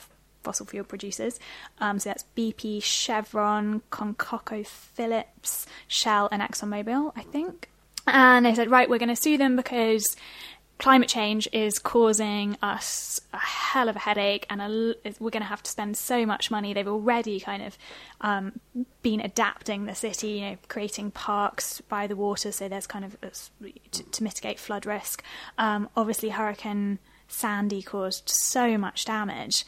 fossil 0.44 0.66
fuel 0.66 0.84
producers. 0.84 1.40
Um, 1.80 2.00
so 2.00 2.10
that's 2.10 2.26
BP, 2.36 2.82
Chevron, 2.84 3.82
Conoco 3.92 4.66
Phillips, 4.66 5.66
Shell, 5.88 6.30
and 6.32 6.42
ExxonMobil, 6.42 7.14
I 7.16 7.22
think. 7.22 7.70
And 8.08 8.46
they 8.46 8.56
said, 8.56 8.72
right, 8.72 8.90
we're 8.90 8.98
going 8.98 9.10
to 9.10 9.16
sue 9.16 9.38
them 9.38 9.56
because 9.56 10.16
climate 10.82 11.08
change 11.08 11.48
is 11.54 11.78
causing 11.78 12.58
us 12.64 13.22
a 13.34 13.38
hell 13.38 13.88
of 13.88 13.96
a 13.96 14.00
headache 14.00 14.48
and 14.50 14.60
a 14.64 14.96
we're 15.20 15.30
going 15.30 15.44
to 15.44 15.48
have 15.48 15.62
to 15.62 15.70
spend 15.70 15.96
so 15.96 16.26
much 16.26 16.50
money. 16.50 16.74
They've 16.74 16.88
already 16.88 17.40
kind 17.40 17.62
of 17.62 17.78
um, 18.20 18.60
been 19.04 19.22
adapting 19.22 19.86
the 19.86 19.94
city, 19.94 20.30
you 20.30 20.42
know, 20.42 20.58
creating 20.70 21.12
parks 21.12 21.82
by 21.82 22.08
the 22.08 22.16
water, 22.16 22.52
so 22.52 22.68
there's 22.68 22.88
kind 22.88 23.06
of 23.06 23.16
to, 23.92 24.04
to 24.04 24.24
mitigate 24.24 24.58
flood 24.58 24.88
risk. 24.88 25.24
Um, 25.60 25.88
obviously, 25.96 26.30
Hurricane 26.30 26.98
Sandy 27.28 27.84
caused 27.84 28.28
so 28.28 28.76
much 28.76 29.06
damage. 29.06 29.66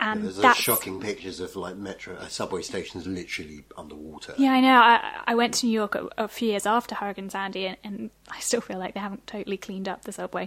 And 0.00 0.22
There's 0.22 0.36
those 0.36 0.56
shocking 0.56 1.00
pictures 1.00 1.40
of 1.40 1.56
like 1.56 1.76
metro 1.76 2.14
uh, 2.14 2.28
subway 2.28 2.62
stations 2.62 3.06
literally 3.06 3.64
underwater. 3.76 4.34
Yeah, 4.38 4.52
I 4.52 4.60
know. 4.60 4.74
I, 4.74 5.22
I 5.26 5.34
went 5.34 5.54
to 5.54 5.66
New 5.66 5.72
York 5.72 5.96
a, 5.96 6.08
a 6.16 6.28
few 6.28 6.50
years 6.50 6.66
after 6.66 6.94
Hurricane 6.94 7.30
Sandy, 7.30 7.66
and, 7.66 7.76
and 7.82 8.10
I 8.30 8.38
still 8.38 8.60
feel 8.60 8.78
like 8.78 8.94
they 8.94 9.00
haven't 9.00 9.26
totally 9.26 9.56
cleaned 9.56 9.88
up 9.88 10.02
the 10.02 10.12
subway. 10.12 10.46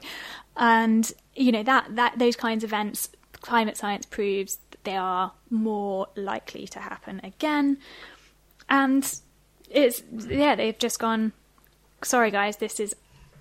And 0.55 1.11
you 1.35 1.51
know 1.51 1.63
that 1.63 1.95
that 1.97 2.17
those 2.17 2.37
kinds 2.37 2.63
of 2.63 2.69
events, 2.69 3.09
climate 3.41 3.75
science 3.75 4.05
proves 4.05 4.57
that 4.71 4.83
they 4.85 4.95
are 4.95 5.33
more 5.49 6.07
likely 6.15 6.65
to 6.67 6.79
happen 6.79 7.19
again. 7.23 7.77
And 8.69 9.03
it's 9.69 10.01
yeah, 10.29 10.55
they've 10.55 10.79
just 10.79 10.97
gone. 10.97 11.33
Sorry, 12.03 12.31
guys, 12.31 12.55
this 12.57 12.79
is 12.79 12.95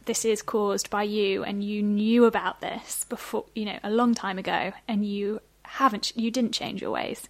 this 0.07 0.25
is 0.25 0.43
caused 0.43 0.91
by 0.91 1.05
you, 1.05 1.45
and 1.45 1.63
you 1.63 1.85
knew 1.85 2.25
about 2.25 2.61
this 2.61 3.05
before, 3.05 3.45
you 3.55 3.65
know, 3.65 3.79
a 3.85 3.91
long 3.91 4.13
time 4.13 4.39
ago, 4.39 4.73
and 4.89 5.07
you 5.07 5.41
haven't, 5.73 6.17
you 6.17 6.31
didn't 6.31 6.53
change 6.53 6.83
your 6.83 6.91
ways. 6.91 7.29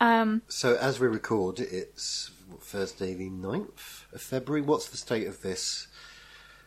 Um, 0.00 0.42
So 0.48 0.76
as 0.76 1.00
we 1.00 1.06
record, 1.06 1.60
it's 1.60 2.30
Thursday 2.60 3.14
the 3.14 3.30
9th 3.30 4.12
of 4.12 4.20
February. 4.20 4.62
What's 4.62 4.88
the 4.88 4.96
state 4.96 5.26
of 5.26 5.42
this? 5.42 5.88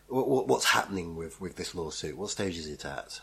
What, 0.08 0.28
what, 0.28 0.48
what's 0.48 0.66
happening 0.66 1.16
with, 1.16 1.40
with 1.40 1.56
this 1.56 1.74
lawsuit? 1.74 2.16
What 2.16 2.30
stage 2.30 2.58
is 2.58 2.66
it 2.66 2.84
at? 2.84 3.20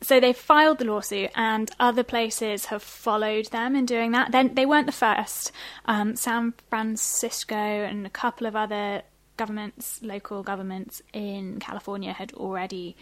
so 0.00 0.20
they 0.20 0.32
filed 0.32 0.78
the 0.78 0.84
lawsuit, 0.84 1.30
and 1.34 1.70
other 1.80 2.02
places 2.02 2.66
have 2.66 2.82
followed 2.82 3.46
them 3.46 3.74
in 3.74 3.84
doing 3.84 4.12
that. 4.12 4.32
Then 4.32 4.54
they 4.54 4.66
weren't 4.66 4.86
the 4.86 4.92
first. 4.92 5.50
Um, 5.86 6.14
San 6.16 6.54
Francisco 6.70 7.56
and 7.56 8.06
a 8.06 8.10
couple 8.10 8.46
of 8.46 8.54
other 8.54 9.02
governments, 9.36 10.00
local 10.02 10.42
governments 10.42 11.02
in 11.12 11.58
California, 11.58 12.12
had 12.12 12.32
already 12.34 12.96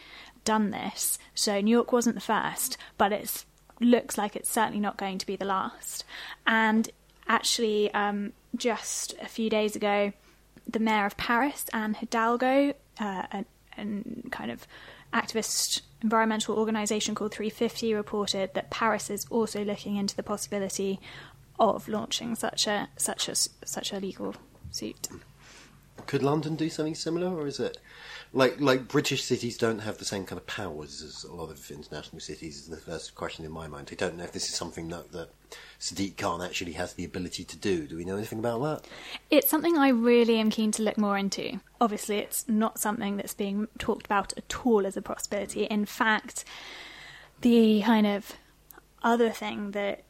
done 0.45 0.71
this. 0.71 1.19
So 1.35 1.61
New 1.61 1.71
York 1.71 1.93
wasn't 1.93 2.15
the 2.15 2.21
first, 2.21 2.79
but 2.97 3.13
it 3.13 3.45
looks 3.81 4.17
like 4.17 4.37
it's 4.37 4.51
certainly 4.51 4.81
not 4.81 4.97
going 4.97 5.19
to 5.19 5.27
be 5.27 5.37
the 5.37 5.45
last. 5.45 6.05
And 6.47 6.89
actually, 7.29 7.93
um, 7.95 8.33
just 8.57 9.15
a 9.21 9.27
few 9.27 9.51
days 9.51 9.77
ago, 9.77 10.13
the 10.67 10.79
mayor 10.79 11.07
of 11.07 11.17
Paris, 11.17 11.67
Anne 11.73 11.95
Hidalgo, 11.95 12.75
uh, 12.99 13.43
an, 13.77 14.29
kind 14.31 14.51
of 14.51 14.67
activist 15.13 15.83
environmental 16.03 16.57
organisation 16.57 17.15
called 17.15 17.33
350, 17.33 17.95
reported 17.95 18.55
that 18.55 18.71
Paris 18.71 19.11
is 19.11 19.27
also 19.31 19.65
looking 19.65 19.97
into 19.97 20.17
the 20.17 20.23
possibility 20.23 21.01
of 21.59 21.89
launching 21.89 22.35
such 22.35 22.67
a 22.67 22.89
such 22.97 23.29
a 23.29 23.35
such 23.35 23.93
a 23.93 23.99
legal 23.99 24.35
suit. 24.71 25.09
Could 26.07 26.23
London 26.23 26.57
do 26.57 26.69
something 26.69 26.95
similar, 26.95 27.35
or 27.35 27.47
is 27.47 27.59
it 27.59 27.79
like 28.37 28.61
like 28.61 28.87
British 28.87 29.25
cities 29.25 29.57
don't 29.57 29.79
have 29.79 29.97
the 29.97 30.05
same 30.05 30.27
kind 30.27 30.39
of 30.39 30.47
powers 30.47 31.03
as 31.03 31.25
a 31.25 31.33
lot 31.33 31.51
of 31.51 31.71
international 31.71 32.21
cities? 32.21 32.59
Is 32.59 32.69
the 32.69 32.77
first 32.77 33.15
question 33.15 33.45
in 33.47 33.51
my 33.51 33.67
mind. 33.67 33.89
I 33.91 33.95
don't 33.95 34.17
know 34.17 34.25
if 34.25 34.33
this 34.33 34.49
is 34.49 34.55
something 34.55 34.89
that 34.91 35.11
that 35.13 35.31
Sadiq 35.81 36.19
Khan 36.19 36.43
actually 36.43 36.73
has 36.73 36.93
the 36.93 37.05
ability 37.05 37.45
to 37.45 37.57
do. 37.57 37.87
Do 37.87 37.97
we 37.97 38.05
know 38.05 38.17
anything 38.17 38.39
about 38.39 38.63
that? 38.63 38.91
It's 39.31 39.49
something 39.49 39.79
I 39.79 39.89
really 39.89 40.39
am 40.39 40.51
keen 40.51 40.71
to 40.73 40.83
look 40.83 40.99
more 40.99 41.17
into. 41.17 41.61
Obviously, 41.81 42.19
it's 42.19 42.47
not 42.47 42.79
something 42.79 43.17
that's 43.17 43.35
being 43.35 43.69
talked 43.79 44.05
about 44.05 44.35
at 44.37 44.67
all 44.67 44.87
as 44.87 44.99
a 44.99 45.03
possibility. 45.03 45.65
In 45.65 45.87
fact, 45.87 46.45
the 47.41 47.83
kind 47.85 48.07
of 48.07 48.33
other 49.03 49.31
thing 49.31 49.71
that 49.71 50.05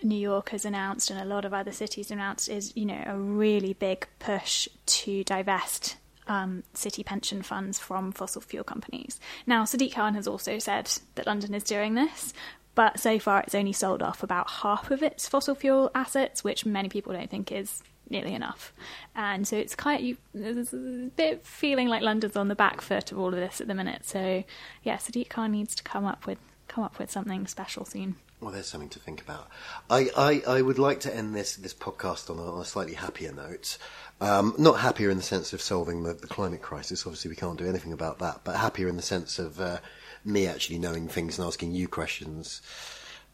New 0.00 0.18
York 0.18 0.50
has 0.50 0.64
announced 0.64 1.10
and 1.10 1.18
a 1.18 1.24
lot 1.24 1.44
of 1.44 1.52
other 1.52 1.72
cities 1.72 2.12
announced 2.12 2.48
is, 2.48 2.72
you 2.76 2.84
know, 2.84 3.02
a 3.04 3.18
really 3.18 3.72
big 3.72 4.06
push 4.20 4.68
to 4.86 5.24
divest 5.24 5.96
um, 6.26 6.62
city 6.74 7.02
pension 7.02 7.42
funds 7.42 7.78
from 7.78 8.12
fossil 8.12 8.40
fuel 8.40 8.64
companies. 8.64 9.20
Now, 9.46 9.64
Sadiq 9.64 9.94
Khan 9.94 10.14
has 10.14 10.26
also 10.26 10.58
said 10.58 10.90
that 11.14 11.26
London 11.26 11.54
is 11.54 11.64
doing 11.64 11.94
this, 11.94 12.32
but 12.74 12.98
so 12.98 13.18
far 13.18 13.40
it's 13.40 13.54
only 13.54 13.72
sold 13.72 14.02
off 14.02 14.22
about 14.22 14.50
half 14.50 14.90
of 14.90 15.02
its 15.02 15.28
fossil 15.28 15.54
fuel 15.54 15.90
assets, 15.94 16.42
which 16.42 16.66
many 16.66 16.88
people 16.88 17.12
don't 17.12 17.30
think 17.30 17.52
is 17.52 17.82
nearly 18.10 18.34
enough. 18.34 18.72
And 19.14 19.46
so 19.46 19.56
it's 19.56 19.74
kind 19.74 20.10
of 20.10 20.18
there's 20.34 20.72
a 20.72 21.10
bit 21.16 21.46
feeling 21.46 21.88
like 21.88 22.02
London's 22.02 22.36
on 22.36 22.48
the 22.48 22.54
back 22.54 22.80
foot 22.80 23.12
of 23.12 23.18
all 23.18 23.28
of 23.28 23.34
this 23.34 23.60
at 23.60 23.66
the 23.66 23.74
minute. 23.74 24.04
So 24.04 24.44
yeah, 24.82 24.96
Sadiq 24.96 25.28
Khan 25.28 25.52
needs 25.52 25.74
to 25.76 25.82
come 25.82 26.04
up 26.04 26.26
with 26.26 26.38
come 26.68 26.84
up 26.84 26.98
with 26.98 27.10
something 27.10 27.46
special 27.46 27.84
soon. 27.84 28.16
Well, 28.40 28.52
there's 28.52 28.66
something 28.66 28.90
to 28.90 28.98
think 28.98 29.22
about. 29.22 29.48
I, 29.88 30.10
I, 30.16 30.42
I 30.46 30.62
would 30.62 30.78
like 30.78 31.00
to 31.00 31.14
end 31.14 31.34
this, 31.34 31.56
this 31.56 31.72
podcast 31.72 32.28
on 32.28 32.38
a, 32.38 32.52
on 32.52 32.60
a 32.60 32.64
slightly 32.64 32.94
happier 32.94 33.32
note. 33.32 33.78
Um, 34.20 34.54
not 34.58 34.80
happier 34.80 35.08
in 35.08 35.16
the 35.16 35.22
sense 35.22 35.52
of 35.52 35.62
solving 35.62 36.02
the, 36.02 36.12
the 36.12 36.26
climate 36.26 36.60
crisis. 36.60 37.06
Obviously, 37.06 37.30
we 37.30 37.36
can't 37.36 37.58
do 37.58 37.66
anything 37.66 37.92
about 37.92 38.18
that. 38.18 38.40
But 38.44 38.56
happier 38.56 38.88
in 38.88 38.96
the 38.96 39.02
sense 39.02 39.38
of 39.38 39.60
uh, 39.60 39.78
me 40.24 40.46
actually 40.46 40.78
knowing 40.78 41.08
things 41.08 41.38
and 41.38 41.46
asking 41.46 41.72
you 41.72 41.88
questions 41.88 42.60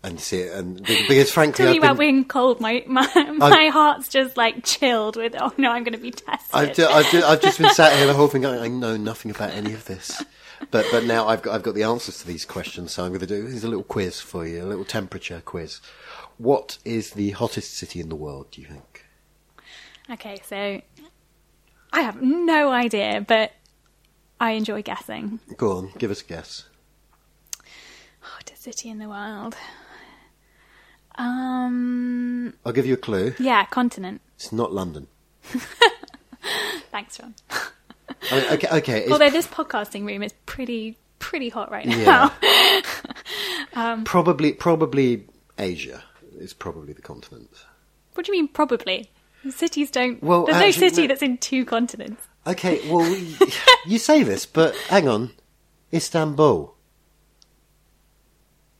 and 0.03 0.21
see 0.21 0.39
it. 0.39 0.53
And 0.55 0.83
because 0.83 1.31
frankly, 1.31 1.67
I've 1.67 1.75
been, 1.75 1.83
about 1.83 1.99
being 1.99 2.25
cold, 2.25 2.61
my 2.61 2.85
my, 2.87 3.09
my 3.37 3.69
heart's 3.69 4.09
just 4.09 4.37
like 4.37 4.65
chilled 4.65 5.17
with 5.17 5.35
oh 5.39 5.53
no, 5.57 5.71
I'm 5.71 5.85
going 5.85 5.95
to 5.95 5.99
be 5.99 6.11
tested. 6.11 6.55
I've, 6.55 6.79
I've, 6.79 7.25
I've 7.25 7.43
just 7.43 7.59
been 7.59 7.71
sat 7.71 7.97
here 7.97 8.07
the 8.07 8.15
whole 8.15 8.29
thing. 8.29 8.43
going, 8.43 8.61
I 8.61 8.69
know 8.69 8.97
nothing 8.97 9.31
about 9.31 9.51
any 9.51 9.73
of 9.73 9.85
this, 9.87 10.23
but 10.71 10.87
but 10.91 11.05
now 11.05 11.29
I've 11.29 11.43
got 11.43 11.55
I've 11.55 11.63
got 11.63 11.75
the 11.75 11.83
answers 11.83 12.19
to 12.19 12.27
these 12.27 12.45
questions. 12.45 12.93
So 12.93 13.05
I'm 13.05 13.11
going 13.11 13.21
to 13.21 13.27
do 13.27 13.47
here's 13.47 13.65
a 13.65 13.69
little 13.69 13.85
quiz 13.85 14.21
for 14.21 14.47
you, 14.47 14.63
a 14.63 14.67
little 14.67 14.85
temperature 14.85 15.43
quiz. 15.45 15.81
What 16.39 16.79
is 16.85 17.11
the 17.11 17.31
hottest 17.33 17.75
city 17.75 18.01
in 18.01 18.09
the 18.09 18.17
world? 18.17 18.51
Do 18.51 18.63
you 18.63 18.67
think? 18.67 19.05
Okay, 20.11 20.41
so 20.45 20.81
I 21.93 22.01
have 22.01 22.23
no 22.23 22.73
idea, 22.73 23.25
but 23.27 23.53
I 24.41 24.53
enjoy 24.53 24.83
guessing. 24.83 25.39
Go 25.57 25.77
on, 25.77 25.93
give 25.99 26.11
us 26.11 26.23
a 26.23 26.25
guess. 26.25 26.65
Hottest 28.21 28.63
city 28.63 28.89
in 28.89 28.99
the 28.99 29.09
world. 29.09 29.57
Um, 31.21 32.55
I'll 32.65 32.73
give 32.73 32.87
you 32.87 32.95
a 32.95 32.99
clue. 32.99 33.35
yeah, 33.39 33.65
continent. 33.67 34.23
It's 34.37 34.53
not 34.53 34.73
London. 34.73 35.07
Thanks, 36.91 37.19
John. 37.19 37.35
I 38.31 38.41
mean, 38.41 38.53
okay, 38.53 38.69
okay. 38.79 39.09
Although 39.11 39.31
this 39.31 39.47
podcasting 39.47 40.07
room 40.07 40.23
is 40.23 40.33
pretty 40.47 40.97
pretty 41.19 41.51
hot 41.51 41.71
right 41.71 41.87
now. 41.87 42.33
Yeah. 43.75 44.01
probably 44.05 44.55
probably 44.55 45.27
Asia 45.59 46.03
is 46.39 46.55
probably 46.55 46.95
the 46.95 47.03
continent. 47.03 47.51
what 48.15 48.25
do 48.25 48.33
you 48.33 48.39
mean? 48.39 48.49
Probably. 48.49 49.11
Cities 49.51 49.91
don't. 49.91 50.23
Well, 50.23 50.47
there's 50.47 50.57
actually, 50.57 50.87
no 50.87 50.89
city 50.89 51.03
no- 51.03 51.09
that's 51.09 51.23
in 51.23 51.39
two 51.39 51.65
continents. 51.65 52.23
Okay, 52.47 52.81
well, 52.91 53.07
you 53.87 53.99
say 53.99 54.23
this, 54.23 54.47
but 54.47 54.75
hang 54.89 55.07
on. 55.07 55.33
Istanbul 55.93 56.75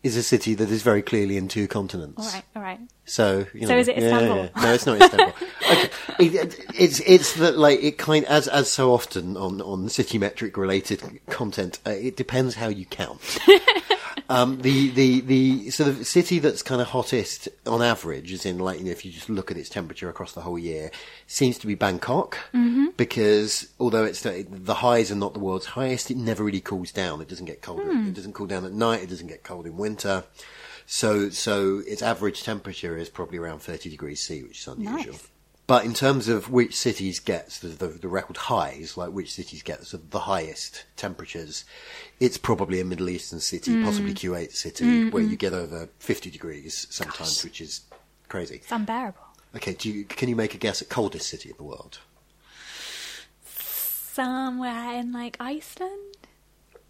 is 0.03 0.17
a 0.17 0.23
city 0.23 0.55
that 0.55 0.71
is 0.71 0.83
very 0.83 1.03
clearly 1.03 1.37
in 1.37 1.47
two 1.49 1.69
continents. 1.69 2.19
All 2.27 2.33
right, 2.33 2.45
all 2.57 2.63
right. 2.63 2.81
So, 3.05 3.47
you 3.53 3.63
know, 3.63 3.67
So 3.69 3.77
is 3.79 3.89
it 3.89 3.97
yeah, 3.99 4.03
yeah, 4.09 4.15
Istanbul? 4.17 4.37
yeah. 4.57 4.63
No, 4.63 4.73
it's 4.73 4.87
not 4.87 5.03
Istanbul. 5.03 5.35
okay, 5.71 5.91
it, 6.19 6.35
it- 6.35 6.65
it's 6.75 7.01
it's 7.01 7.35
that 7.35 7.59
like 7.59 7.83
it 7.83 7.99
kind 7.99 8.25
as 8.27 8.49
as 8.49 8.71
so 8.71 8.93
often 8.95 9.37
on 9.37 9.61
on 9.61 9.89
city 9.89 10.17
metric 10.19 10.57
related 10.57 11.21
content. 11.27 11.81
Uh, 11.87 11.91
it 11.91 12.17
depends 12.17 12.55
how 12.55 12.69
you 12.69 12.87
count. 12.87 13.21
um, 14.31 14.61
the 14.61 14.91
the 14.91 15.21
the 15.21 15.71
sort 15.71 15.89
of 15.89 16.07
city 16.07 16.39
that's 16.39 16.63
kind 16.63 16.81
of 16.81 16.87
hottest 16.89 17.49
on 17.67 17.83
average, 17.83 18.33
is 18.33 18.47
in 18.47 18.61
like 18.61 18.79
you 18.79 18.85
know, 18.85 18.93
if 18.93 19.05
you 19.05 19.11
just 19.11 19.29
look 19.29 19.51
at 19.51 19.57
its 19.57 19.69
temperature 19.69 20.09
across 20.09 20.33
the 20.33 20.41
whole 20.41 20.59
year, 20.59 20.93
seems 21.27 21.59
to 21.59 21.67
be 21.67 21.75
Bangkok 21.75 22.39
mm-hmm. 22.55 22.87
because 22.97 23.69
although 23.81 24.05
it's 24.05 24.23
the, 24.23 24.47
the 24.49 24.75
highs 24.75 25.11
are 25.11 25.17
not 25.17 25.35
the 25.35 25.41
world's 25.41 25.67
highest, 25.67 26.13
it 26.13 26.17
never 26.17 26.45
really 26.45 26.61
cools 26.61 26.93
down. 26.93 27.21
It 27.21 27.29
doesn't 27.29 27.47
get 27.47 27.61
cold. 27.61 27.83
Hmm. 27.83 28.07
It 28.09 28.15
doesn't 28.15 28.35
cool 28.35 28.47
down 28.47 28.65
at 28.65 28.73
night. 28.73 29.03
It 29.03 29.11
doesn't 29.11 29.27
get 29.27 29.43
cold 29.43 29.67
in 29.67 29.77
winter. 29.77 30.23
So, 30.87 31.31
so 31.31 31.83
its 31.87 32.01
average 32.01 32.43
temperature 32.45 32.97
is 32.97 33.09
probably 33.09 33.39
around 33.39 33.61
30 33.61 33.91
degrees 33.91 34.21
C, 34.21 34.43
which 34.45 34.61
is 34.61 34.69
unusual. 34.69 35.13
Nice. 35.13 35.29
But 35.71 35.85
in 35.85 35.95
terms 35.95 36.29
of 36.29 36.51
which 36.51 36.75
cities 36.75 37.21
get 37.21 37.49
the, 37.51 37.69
the, 37.69 37.87
the 37.87 38.09
record 38.09 38.37
highs, 38.37 38.97
like 38.97 39.11
which 39.11 39.31
cities 39.33 39.63
get 39.63 39.81
the 39.83 40.19
highest 40.19 40.85
temperatures, 40.97 41.65
it's 42.19 42.37
probably 42.37 42.81
a 42.81 42.85
Middle 42.85 43.09
Eastern 43.09 43.39
city, 43.39 43.71
mm. 43.71 43.85
possibly 43.85 44.13
Kuwait 44.13 44.51
city, 44.51 44.85
mm, 44.85 45.13
where 45.13 45.23
you 45.23 45.37
mm. 45.37 45.39
get 45.39 45.53
over 45.53 45.89
50 46.01 46.29
degrees 46.29 46.89
sometimes, 46.91 47.45
which 47.45 47.61
is 47.61 47.83
crazy. 48.29 48.57
It's 48.57 48.73
unbearable. 48.73 49.23
Okay, 49.55 49.75
do 49.75 49.89
you, 49.89 50.05
can 50.07 50.29
you 50.29 50.35
make 50.35 50.57
a 50.57 50.59
guess 50.59 50.83
at 50.83 50.89
coldest 50.89 51.29
city 51.29 51.51
in 51.51 51.57
the 51.57 51.63
world? 51.63 52.01
Somewhere 53.45 54.99
in 54.99 55.13
like 55.13 55.37
Iceland, 55.39 56.17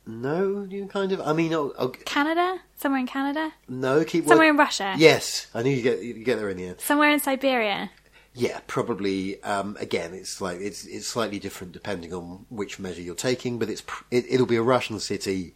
No, 0.06 0.66
you 0.70 0.86
kind 0.86 1.12
of. 1.12 1.20
I 1.20 1.34
mean, 1.34 1.52
oh, 1.52 1.74
oh, 1.78 1.88
Canada, 1.88 2.60
somewhere 2.76 3.00
in 3.00 3.06
Canada, 3.06 3.52
no, 3.68 4.04
keep 4.04 4.26
somewhere 4.26 4.48
in 4.48 4.56
Russia, 4.56 4.94
Yes, 4.96 5.48
I 5.54 5.62
knew 5.62 5.70
you 5.70 5.82
get 5.82 6.02
you 6.02 6.14
get 6.24 6.38
there 6.38 6.48
in 6.48 6.56
the 6.56 6.64
end. 6.64 6.80
somewhere 6.80 7.10
in 7.10 7.20
Siberia. 7.20 7.90
Yeah, 8.40 8.60
probably. 8.66 9.42
Um, 9.42 9.76
again, 9.78 10.14
it's 10.14 10.40
like 10.40 10.60
it's 10.60 10.86
it's 10.86 11.06
slightly 11.06 11.38
different 11.38 11.74
depending 11.74 12.14
on 12.14 12.46
which 12.48 12.78
measure 12.78 13.02
you're 13.02 13.14
taking, 13.14 13.58
but 13.58 13.68
it's 13.68 13.82
it, 14.10 14.24
it'll 14.30 14.46
be 14.46 14.56
a 14.56 14.62
Russian 14.62 14.98
city, 14.98 15.52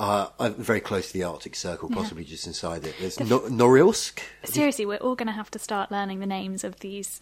uh, 0.00 0.28
uh, 0.38 0.48
very 0.56 0.80
close 0.80 1.08
to 1.08 1.12
the 1.12 1.22
Arctic 1.22 1.54
Circle, 1.54 1.90
possibly 1.90 2.24
just 2.24 2.46
inside 2.46 2.86
it. 2.86 2.94
There's 2.98 3.20
no- 3.20 3.40
Norilsk. 3.40 4.20
Seriously, 4.42 4.86
we're 4.86 4.96
all 4.96 5.16
going 5.16 5.26
to 5.26 5.34
have 5.34 5.50
to 5.50 5.58
start 5.58 5.92
learning 5.92 6.20
the 6.20 6.26
names 6.26 6.64
of 6.64 6.80
these, 6.80 7.20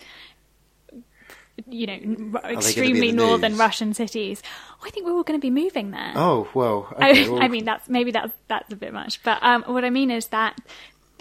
you 1.68 1.88
know, 1.88 2.38
extremely 2.44 3.10
northern 3.10 3.52
news? 3.52 3.58
Russian 3.58 3.94
cities. 3.94 4.40
I 4.84 4.90
think 4.90 5.04
we're 5.04 5.14
all 5.14 5.24
going 5.24 5.40
to 5.40 5.44
be 5.44 5.50
moving 5.50 5.90
there. 5.90 6.12
Oh 6.14 6.48
well. 6.54 6.94
I, 6.96 7.12
well, 7.28 7.42
I 7.42 7.48
mean, 7.48 7.64
that's 7.64 7.88
maybe 7.88 8.12
that's 8.12 8.32
that's 8.46 8.72
a 8.72 8.76
bit 8.76 8.92
much, 8.92 9.20
but 9.24 9.42
um, 9.42 9.64
what 9.64 9.84
I 9.84 9.90
mean 9.90 10.12
is 10.12 10.26
that 10.28 10.60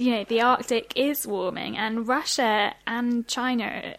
you 0.02 0.12
know 0.12 0.24
the 0.24 0.42
Arctic 0.42 0.94
is 0.96 1.28
warming, 1.28 1.78
and 1.78 2.08
Russia 2.08 2.74
and 2.88 3.28
China, 3.28 3.96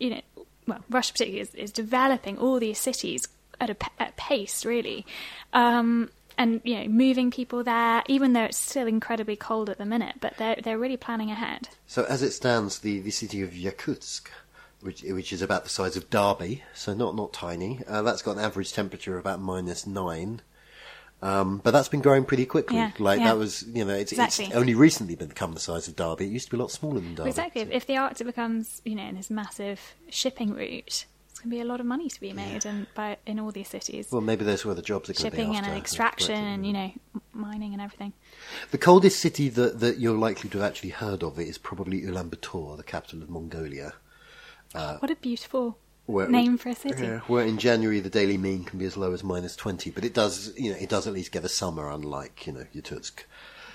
you 0.00 0.10
know, 0.10 0.20
well, 0.66 0.82
Russia 0.88 1.12
particularly 1.12 1.40
is, 1.40 1.54
is 1.54 1.70
developing 1.70 2.38
all 2.38 2.58
these 2.58 2.78
cities 2.78 3.28
at 3.60 3.68
a 3.68 3.76
at 3.98 4.16
pace, 4.16 4.64
really, 4.64 5.04
um, 5.52 6.08
and 6.38 6.62
you 6.64 6.76
know, 6.76 6.88
moving 6.88 7.30
people 7.30 7.62
there, 7.62 8.02
even 8.06 8.32
though 8.32 8.44
it's 8.44 8.56
still 8.56 8.86
incredibly 8.86 9.36
cold 9.36 9.68
at 9.68 9.76
the 9.76 9.84
minute, 9.84 10.16
but 10.20 10.36
they're 10.38 10.56
they're 10.62 10.78
really 10.78 10.96
planning 10.96 11.30
ahead. 11.30 11.68
So 11.86 12.04
as 12.04 12.22
it 12.22 12.32
stands, 12.32 12.78
the, 12.78 13.00
the 13.00 13.10
city 13.10 13.42
of 13.42 13.50
Yakutsk, 13.50 14.28
which 14.80 15.02
which 15.02 15.30
is 15.30 15.42
about 15.42 15.64
the 15.64 15.70
size 15.70 15.94
of 15.94 16.08
Derby, 16.08 16.62
so 16.72 16.94
not 16.94 17.14
not 17.14 17.34
tiny, 17.34 17.80
uh, 17.86 18.00
that's 18.00 18.22
got 18.22 18.38
an 18.38 18.44
average 18.44 18.72
temperature 18.72 19.14
of 19.14 19.20
about 19.20 19.40
minus 19.40 19.86
nine. 19.86 20.40
Um, 21.24 21.62
but 21.64 21.70
that's 21.70 21.88
been 21.88 22.02
growing 22.02 22.26
pretty 22.26 22.44
quickly. 22.44 22.76
Yeah, 22.76 22.90
like 22.98 23.18
yeah. 23.18 23.28
that 23.28 23.38
was, 23.38 23.62
you 23.72 23.82
know, 23.84 23.94
it's, 23.94 24.12
Exactly. 24.12 24.44
it's 24.44 24.54
only 24.54 24.74
recently 24.74 25.16
become 25.16 25.54
the 25.54 25.60
size 25.60 25.88
of 25.88 25.96
Derby. 25.96 26.26
It 26.26 26.32
used 26.32 26.46
to 26.48 26.50
be 26.50 26.58
a 26.58 26.60
lot 26.60 26.70
smaller 26.70 27.00
than 27.00 27.14
Derby. 27.14 27.30
Exactly. 27.30 27.62
If, 27.62 27.68
so- 27.68 27.74
if 27.74 27.86
the 27.86 27.96
Arctic 27.96 28.26
becomes, 28.26 28.82
you 28.84 28.94
know, 28.94 29.10
this 29.10 29.30
massive 29.30 29.80
shipping 30.10 30.52
route, 30.52 31.06
it's 31.30 31.38
going 31.40 31.50
to 31.50 31.56
be 31.56 31.60
a 31.62 31.64
lot 31.64 31.80
of 31.80 31.86
money 31.86 32.10
to 32.10 32.20
be 32.20 32.34
made, 32.34 32.66
and 32.66 32.86
by 32.94 33.16
in 33.26 33.40
all 33.40 33.50
these 33.50 33.68
cities. 33.68 34.08
Well, 34.12 34.20
maybe 34.20 34.44
that's 34.44 34.66
where 34.66 34.74
the 34.74 34.82
jobs 34.82 35.08
are 35.08 35.14
going 35.14 35.30
to 35.30 35.36
be. 35.36 35.42
shipping 35.42 35.56
and 35.56 35.66
extraction 35.66 36.36
and 36.36 36.66
you 36.66 36.74
know 36.74 36.92
mining 37.32 37.72
and 37.72 37.80
everything. 37.80 38.12
The 38.70 38.78
coldest 38.78 39.18
city 39.18 39.48
that, 39.48 39.80
that 39.80 39.98
you're 39.98 40.18
likely 40.18 40.50
to 40.50 40.58
have 40.58 40.66
actually 40.68 40.90
heard 40.90 41.22
of 41.22 41.38
is 41.40 41.56
probably 41.56 42.02
Ulaanbaatar, 42.02 42.76
the 42.76 42.82
capital 42.84 43.22
of 43.22 43.30
Mongolia. 43.30 43.94
what 44.72 45.10
a 45.10 45.16
beautiful 45.16 45.78
Where, 46.06 46.28
name 46.28 46.58
for 46.58 46.68
a 46.68 46.74
city. 46.74 47.02
Yeah, 47.02 47.20
where 47.20 47.46
in 47.46 47.56
January 47.56 48.00
the 48.00 48.10
daily 48.10 48.36
mean 48.36 48.64
can 48.64 48.78
be 48.78 48.84
as 48.84 48.96
low 48.96 49.12
as 49.12 49.24
minus 49.24 49.56
twenty, 49.56 49.90
but 49.90 50.04
it 50.04 50.12
does, 50.12 50.52
you 50.56 50.70
know, 50.70 50.76
it 50.78 50.90
does 50.90 51.06
at 51.06 51.14
least 51.14 51.32
get 51.32 51.44
a 51.44 51.48
summer, 51.48 51.90
unlike 51.90 52.46
you 52.46 52.52
know 52.52 52.66
Yakutsk, 52.74 53.24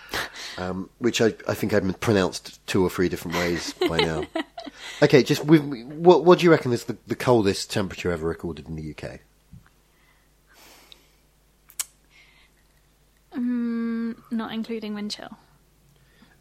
um, 0.59 0.89
which 0.99 1.21
I, 1.21 1.33
I 1.47 1.55
think 1.55 1.73
I've 1.73 1.99
pronounced 1.99 2.65
two 2.67 2.83
or 2.83 2.89
three 2.89 3.09
different 3.09 3.37
ways 3.37 3.73
by 3.73 3.97
now. 3.97 4.25
okay, 5.01 5.23
just 5.23 5.43
with, 5.43 5.63
what 5.63 6.23
what 6.23 6.37
do 6.37 6.45
you 6.45 6.51
reckon 6.51 6.71
is 6.71 6.83
the, 6.83 6.97
the 7.07 7.15
coldest 7.15 7.71
temperature 7.71 8.11
ever 8.11 8.27
recorded 8.27 8.67
in 8.67 8.75
the 8.75 8.95
UK? 8.95 9.21
Not 14.31 14.53
including 14.53 14.93
wind 14.93 15.11
chill. 15.11 15.37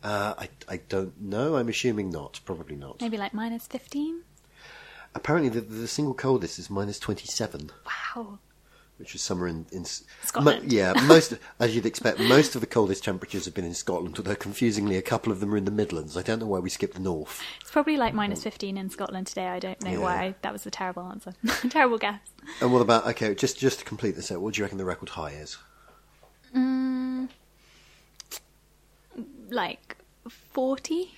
Uh, 0.02 0.34
I 0.38 0.48
I 0.68 0.76
don't 0.88 1.20
know. 1.20 1.56
I'm 1.56 1.68
assuming 1.68 2.10
not. 2.10 2.40
Probably 2.44 2.76
not. 2.76 3.00
Maybe 3.00 3.16
like 3.16 3.34
minus 3.34 3.66
fifteen. 3.66 4.22
Apparently, 5.14 5.48
the, 5.48 5.60
the 5.60 5.88
single 5.88 6.14
coldest 6.14 6.58
is 6.58 6.70
minus 6.70 6.98
twenty 6.98 7.26
seven. 7.26 7.70
Wow. 8.16 8.38
which 8.98 9.14
is 9.14 9.22
somewhere 9.22 9.48
in, 9.48 9.64
in 9.72 9.84
Scotland. 9.84 10.62
Mo- 10.62 10.68
yeah, 10.68 10.92
most 11.06 11.34
as 11.60 11.74
you'd 11.74 11.86
expect, 11.86 12.18
most 12.18 12.54
of 12.54 12.60
the 12.60 12.66
coldest 12.66 13.04
temperatures 13.04 13.44
have 13.44 13.54
been 13.54 13.64
in 13.64 13.74
Scotland. 13.74 14.16
Although 14.18 14.34
confusingly, 14.36 14.96
a 14.96 15.02
couple 15.02 15.32
of 15.32 15.40
them 15.40 15.52
are 15.54 15.56
in 15.56 15.64
the 15.64 15.70
Midlands. 15.70 16.16
I 16.16 16.22
don't 16.22 16.38
know 16.40 16.46
why 16.46 16.58
we 16.58 16.68
skipped 16.70 16.94
the 16.94 17.00
north. 17.00 17.40
It's 17.60 17.70
probably 17.70 17.96
like 17.96 18.12
minus 18.14 18.42
fifteen 18.42 18.76
in 18.76 18.90
Scotland 18.90 19.26
today. 19.28 19.46
I 19.48 19.58
don't 19.58 19.80
know 19.82 19.90
Yeah. 19.92 19.98
why. 19.98 20.34
That 20.42 20.52
was 20.52 20.66
a 20.66 20.70
terrible 20.70 21.02
answer. 21.04 21.32
terrible 21.70 21.98
guess. 21.98 22.20
And 22.60 22.72
what 22.72 22.82
about 22.82 23.06
okay? 23.08 23.34
Just 23.34 23.58
just 23.58 23.78
to 23.80 23.84
complete 23.84 24.14
this 24.16 24.30
out, 24.32 24.40
what 24.40 24.54
do 24.54 24.58
you 24.58 24.64
reckon 24.64 24.78
the 24.78 24.84
record 24.84 25.10
high 25.10 25.30
is? 25.30 25.56
Mm. 26.56 27.28
Like 29.50 29.96
forty. 30.28 31.14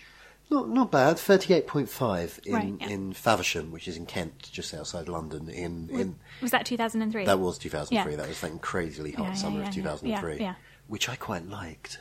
Not 0.50 0.68
not 0.68 0.90
bad. 0.90 1.18
Thirty 1.18 1.54
eight 1.54 1.66
point 1.66 1.88
five 1.88 2.40
in 2.44 2.52
Right, 2.54 2.74
yeah. 2.80 2.88
in 2.88 3.12
Faversham, 3.12 3.70
which 3.70 3.86
is 3.86 3.96
in 3.96 4.04
Kent, 4.06 4.50
just 4.50 4.74
outside 4.74 5.08
London. 5.08 5.48
In 5.48 5.88
in 5.90 6.16
Was 6.42 6.50
that 6.50 6.66
two 6.66 6.76
thousand 6.76 7.02
and 7.02 7.12
three? 7.12 7.24
that 7.24 7.38
was 7.38 7.56
two 7.58 7.68
thousand 7.70 8.02
three. 8.02 8.12
Yeah. 8.12 8.16
That 8.18 8.28
was 8.28 8.40
that 8.40 8.60
crazily 8.60 9.12
hot 9.12 9.26
Yeah, 9.28 9.34
summer 9.34 9.62
of 9.62 9.70
two 9.70 9.82
thousand 9.82 10.16
three, 10.18 10.36
Yeah, 10.36 10.42
yeah. 10.42 10.54
which 10.88 11.08
I 11.08 11.14
quite 11.16 11.46
liked. 11.48 11.98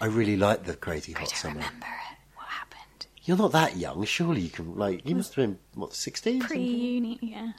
I 0.00 0.06
really 0.06 0.36
liked 0.36 0.64
the 0.64 0.74
crazy 0.74 1.14
I 1.14 1.20
hot 1.20 1.28
don't 1.28 1.36
summer. 1.38 1.54
remember 1.54 1.86
it. 1.86 2.16
What 2.34 2.46
happened? 2.48 3.06
You're 3.22 3.36
not 3.36 3.52
that 3.52 3.76
young, 3.76 4.04
surely 4.06 4.40
you 4.40 4.50
can 4.50 4.74
like. 4.76 5.08
You 5.08 5.14
must 5.14 5.34
have 5.36 5.44
been 5.46 5.58
what 5.74 5.94
sixteen? 5.94 6.40
Pre-uni, 6.40 7.18
yeah. 7.22 7.52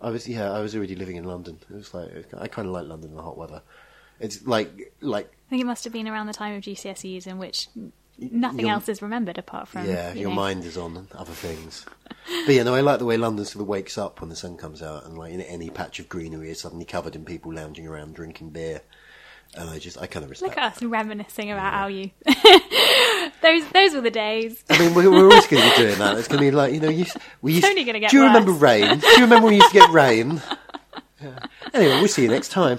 I 0.00 0.10
was 0.10 0.28
yeah, 0.28 0.50
I 0.52 0.60
was 0.60 0.74
already 0.76 0.94
living 0.96 1.16
in 1.16 1.24
London. 1.24 1.58
It 1.70 1.74
was 1.74 1.94
like 1.94 2.10
I 2.36 2.48
kind 2.48 2.66
of 2.66 2.72
like 2.74 2.86
London 2.86 3.10
in 3.10 3.16
the 3.16 3.22
hot 3.22 3.38
weather. 3.38 3.62
It's 4.20 4.44
like 4.46 4.92
like 5.00 5.26
I 5.46 5.50
think 5.50 5.62
it 5.62 5.66
must 5.66 5.84
have 5.84 5.92
been 5.92 6.08
around 6.08 6.26
the 6.26 6.32
time 6.32 6.56
of 6.56 6.62
GCSEs 6.62 7.26
in 7.28 7.38
which 7.38 7.68
nothing 8.18 8.60
your- 8.66 8.70
else 8.70 8.88
is 8.88 9.00
remembered 9.02 9.38
apart 9.38 9.68
from 9.68 9.86
yeah, 9.86 10.12
you 10.12 10.22
your 10.22 10.30
know, 10.30 10.36
mind 10.36 10.64
is 10.64 10.76
on 10.76 11.08
other 11.14 11.32
things. 11.32 11.86
but 12.46 12.54
yeah, 12.54 12.62
no, 12.62 12.74
I 12.74 12.80
like 12.80 12.98
the 12.98 13.04
way 13.04 13.16
London 13.16 13.44
sort 13.44 13.62
of 13.62 13.68
wakes 13.68 13.96
up 13.98 14.20
when 14.20 14.30
the 14.30 14.36
sun 14.36 14.56
comes 14.56 14.82
out, 14.82 15.04
and 15.06 15.16
like 15.18 15.32
in 15.32 15.40
any 15.40 15.70
patch 15.70 15.98
of 16.00 16.08
greenery 16.08 16.50
is 16.50 16.60
suddenly 16.60 16.84
covered 16.84 17.14
in 17.16 17.24
people 17.24 17.52
lounging 17.52 17.86
around 17.86 18.14
drinking 18.14 18.50
beer, 18.50 18.82
and 19.54 19.70
I 19.70 19.78
just 19.78 19.98
I 20.00 20.06
kind 20.06 20.24
of 20.24 20.30
respect. 20.30 20.50
Look 20.56 20.58
at 20.58 20.72
us 20.76 20.82
reminiscing 20.82 21.50
about 21.50 21.72
our 21.74 21.90
youth. 21.90 22.10
those 23.42 23.66
those 23.72 23.94
were 23.94 24.00
the 24.00 24.10
days. 24.10 24.62
I 24.70 24.78
mean, 24.78 24.94
we're, 24.94 25.10
we're 25.10 25.24
always 25.30 25.46
going 25.46 25.62
to 25.62 25.70
be 25.70 25.76
doing 25.84 25.98
that. 25.98 26.18
It's 26.18 26.28
going 26.28 26.40
to 26.40 26.46
be 26.46 26.50
like 26.50 26.72
you 26.74 26.80
know, 26.80 26.88
you, 26.90 27.06
we 27.42 27.54
used. 27.54 27.64
only 27.64 27.84
gonna 27.84 28.00
get 28.00 28.10
do 28.10 28.16
you 28.18 28.24
remember 28.24 28.52
rain? 28.52 28.98
Do 28.98 29.06
you 29.06 29.22
remember 29.22 29.46
when 29.46 29.54
we 29.54 29.56
used 29.56 29.72
to 29.72 29.78
get 29.78 29.90
rain? 29.90 30.40
Yeah. 31.20 31.36
Anyway, 31.74 31.94
we'll 31.94 32.06
see 32.06 32.22
you 32.22 32.28
next 32.28 32.50
time. 32.50 32.78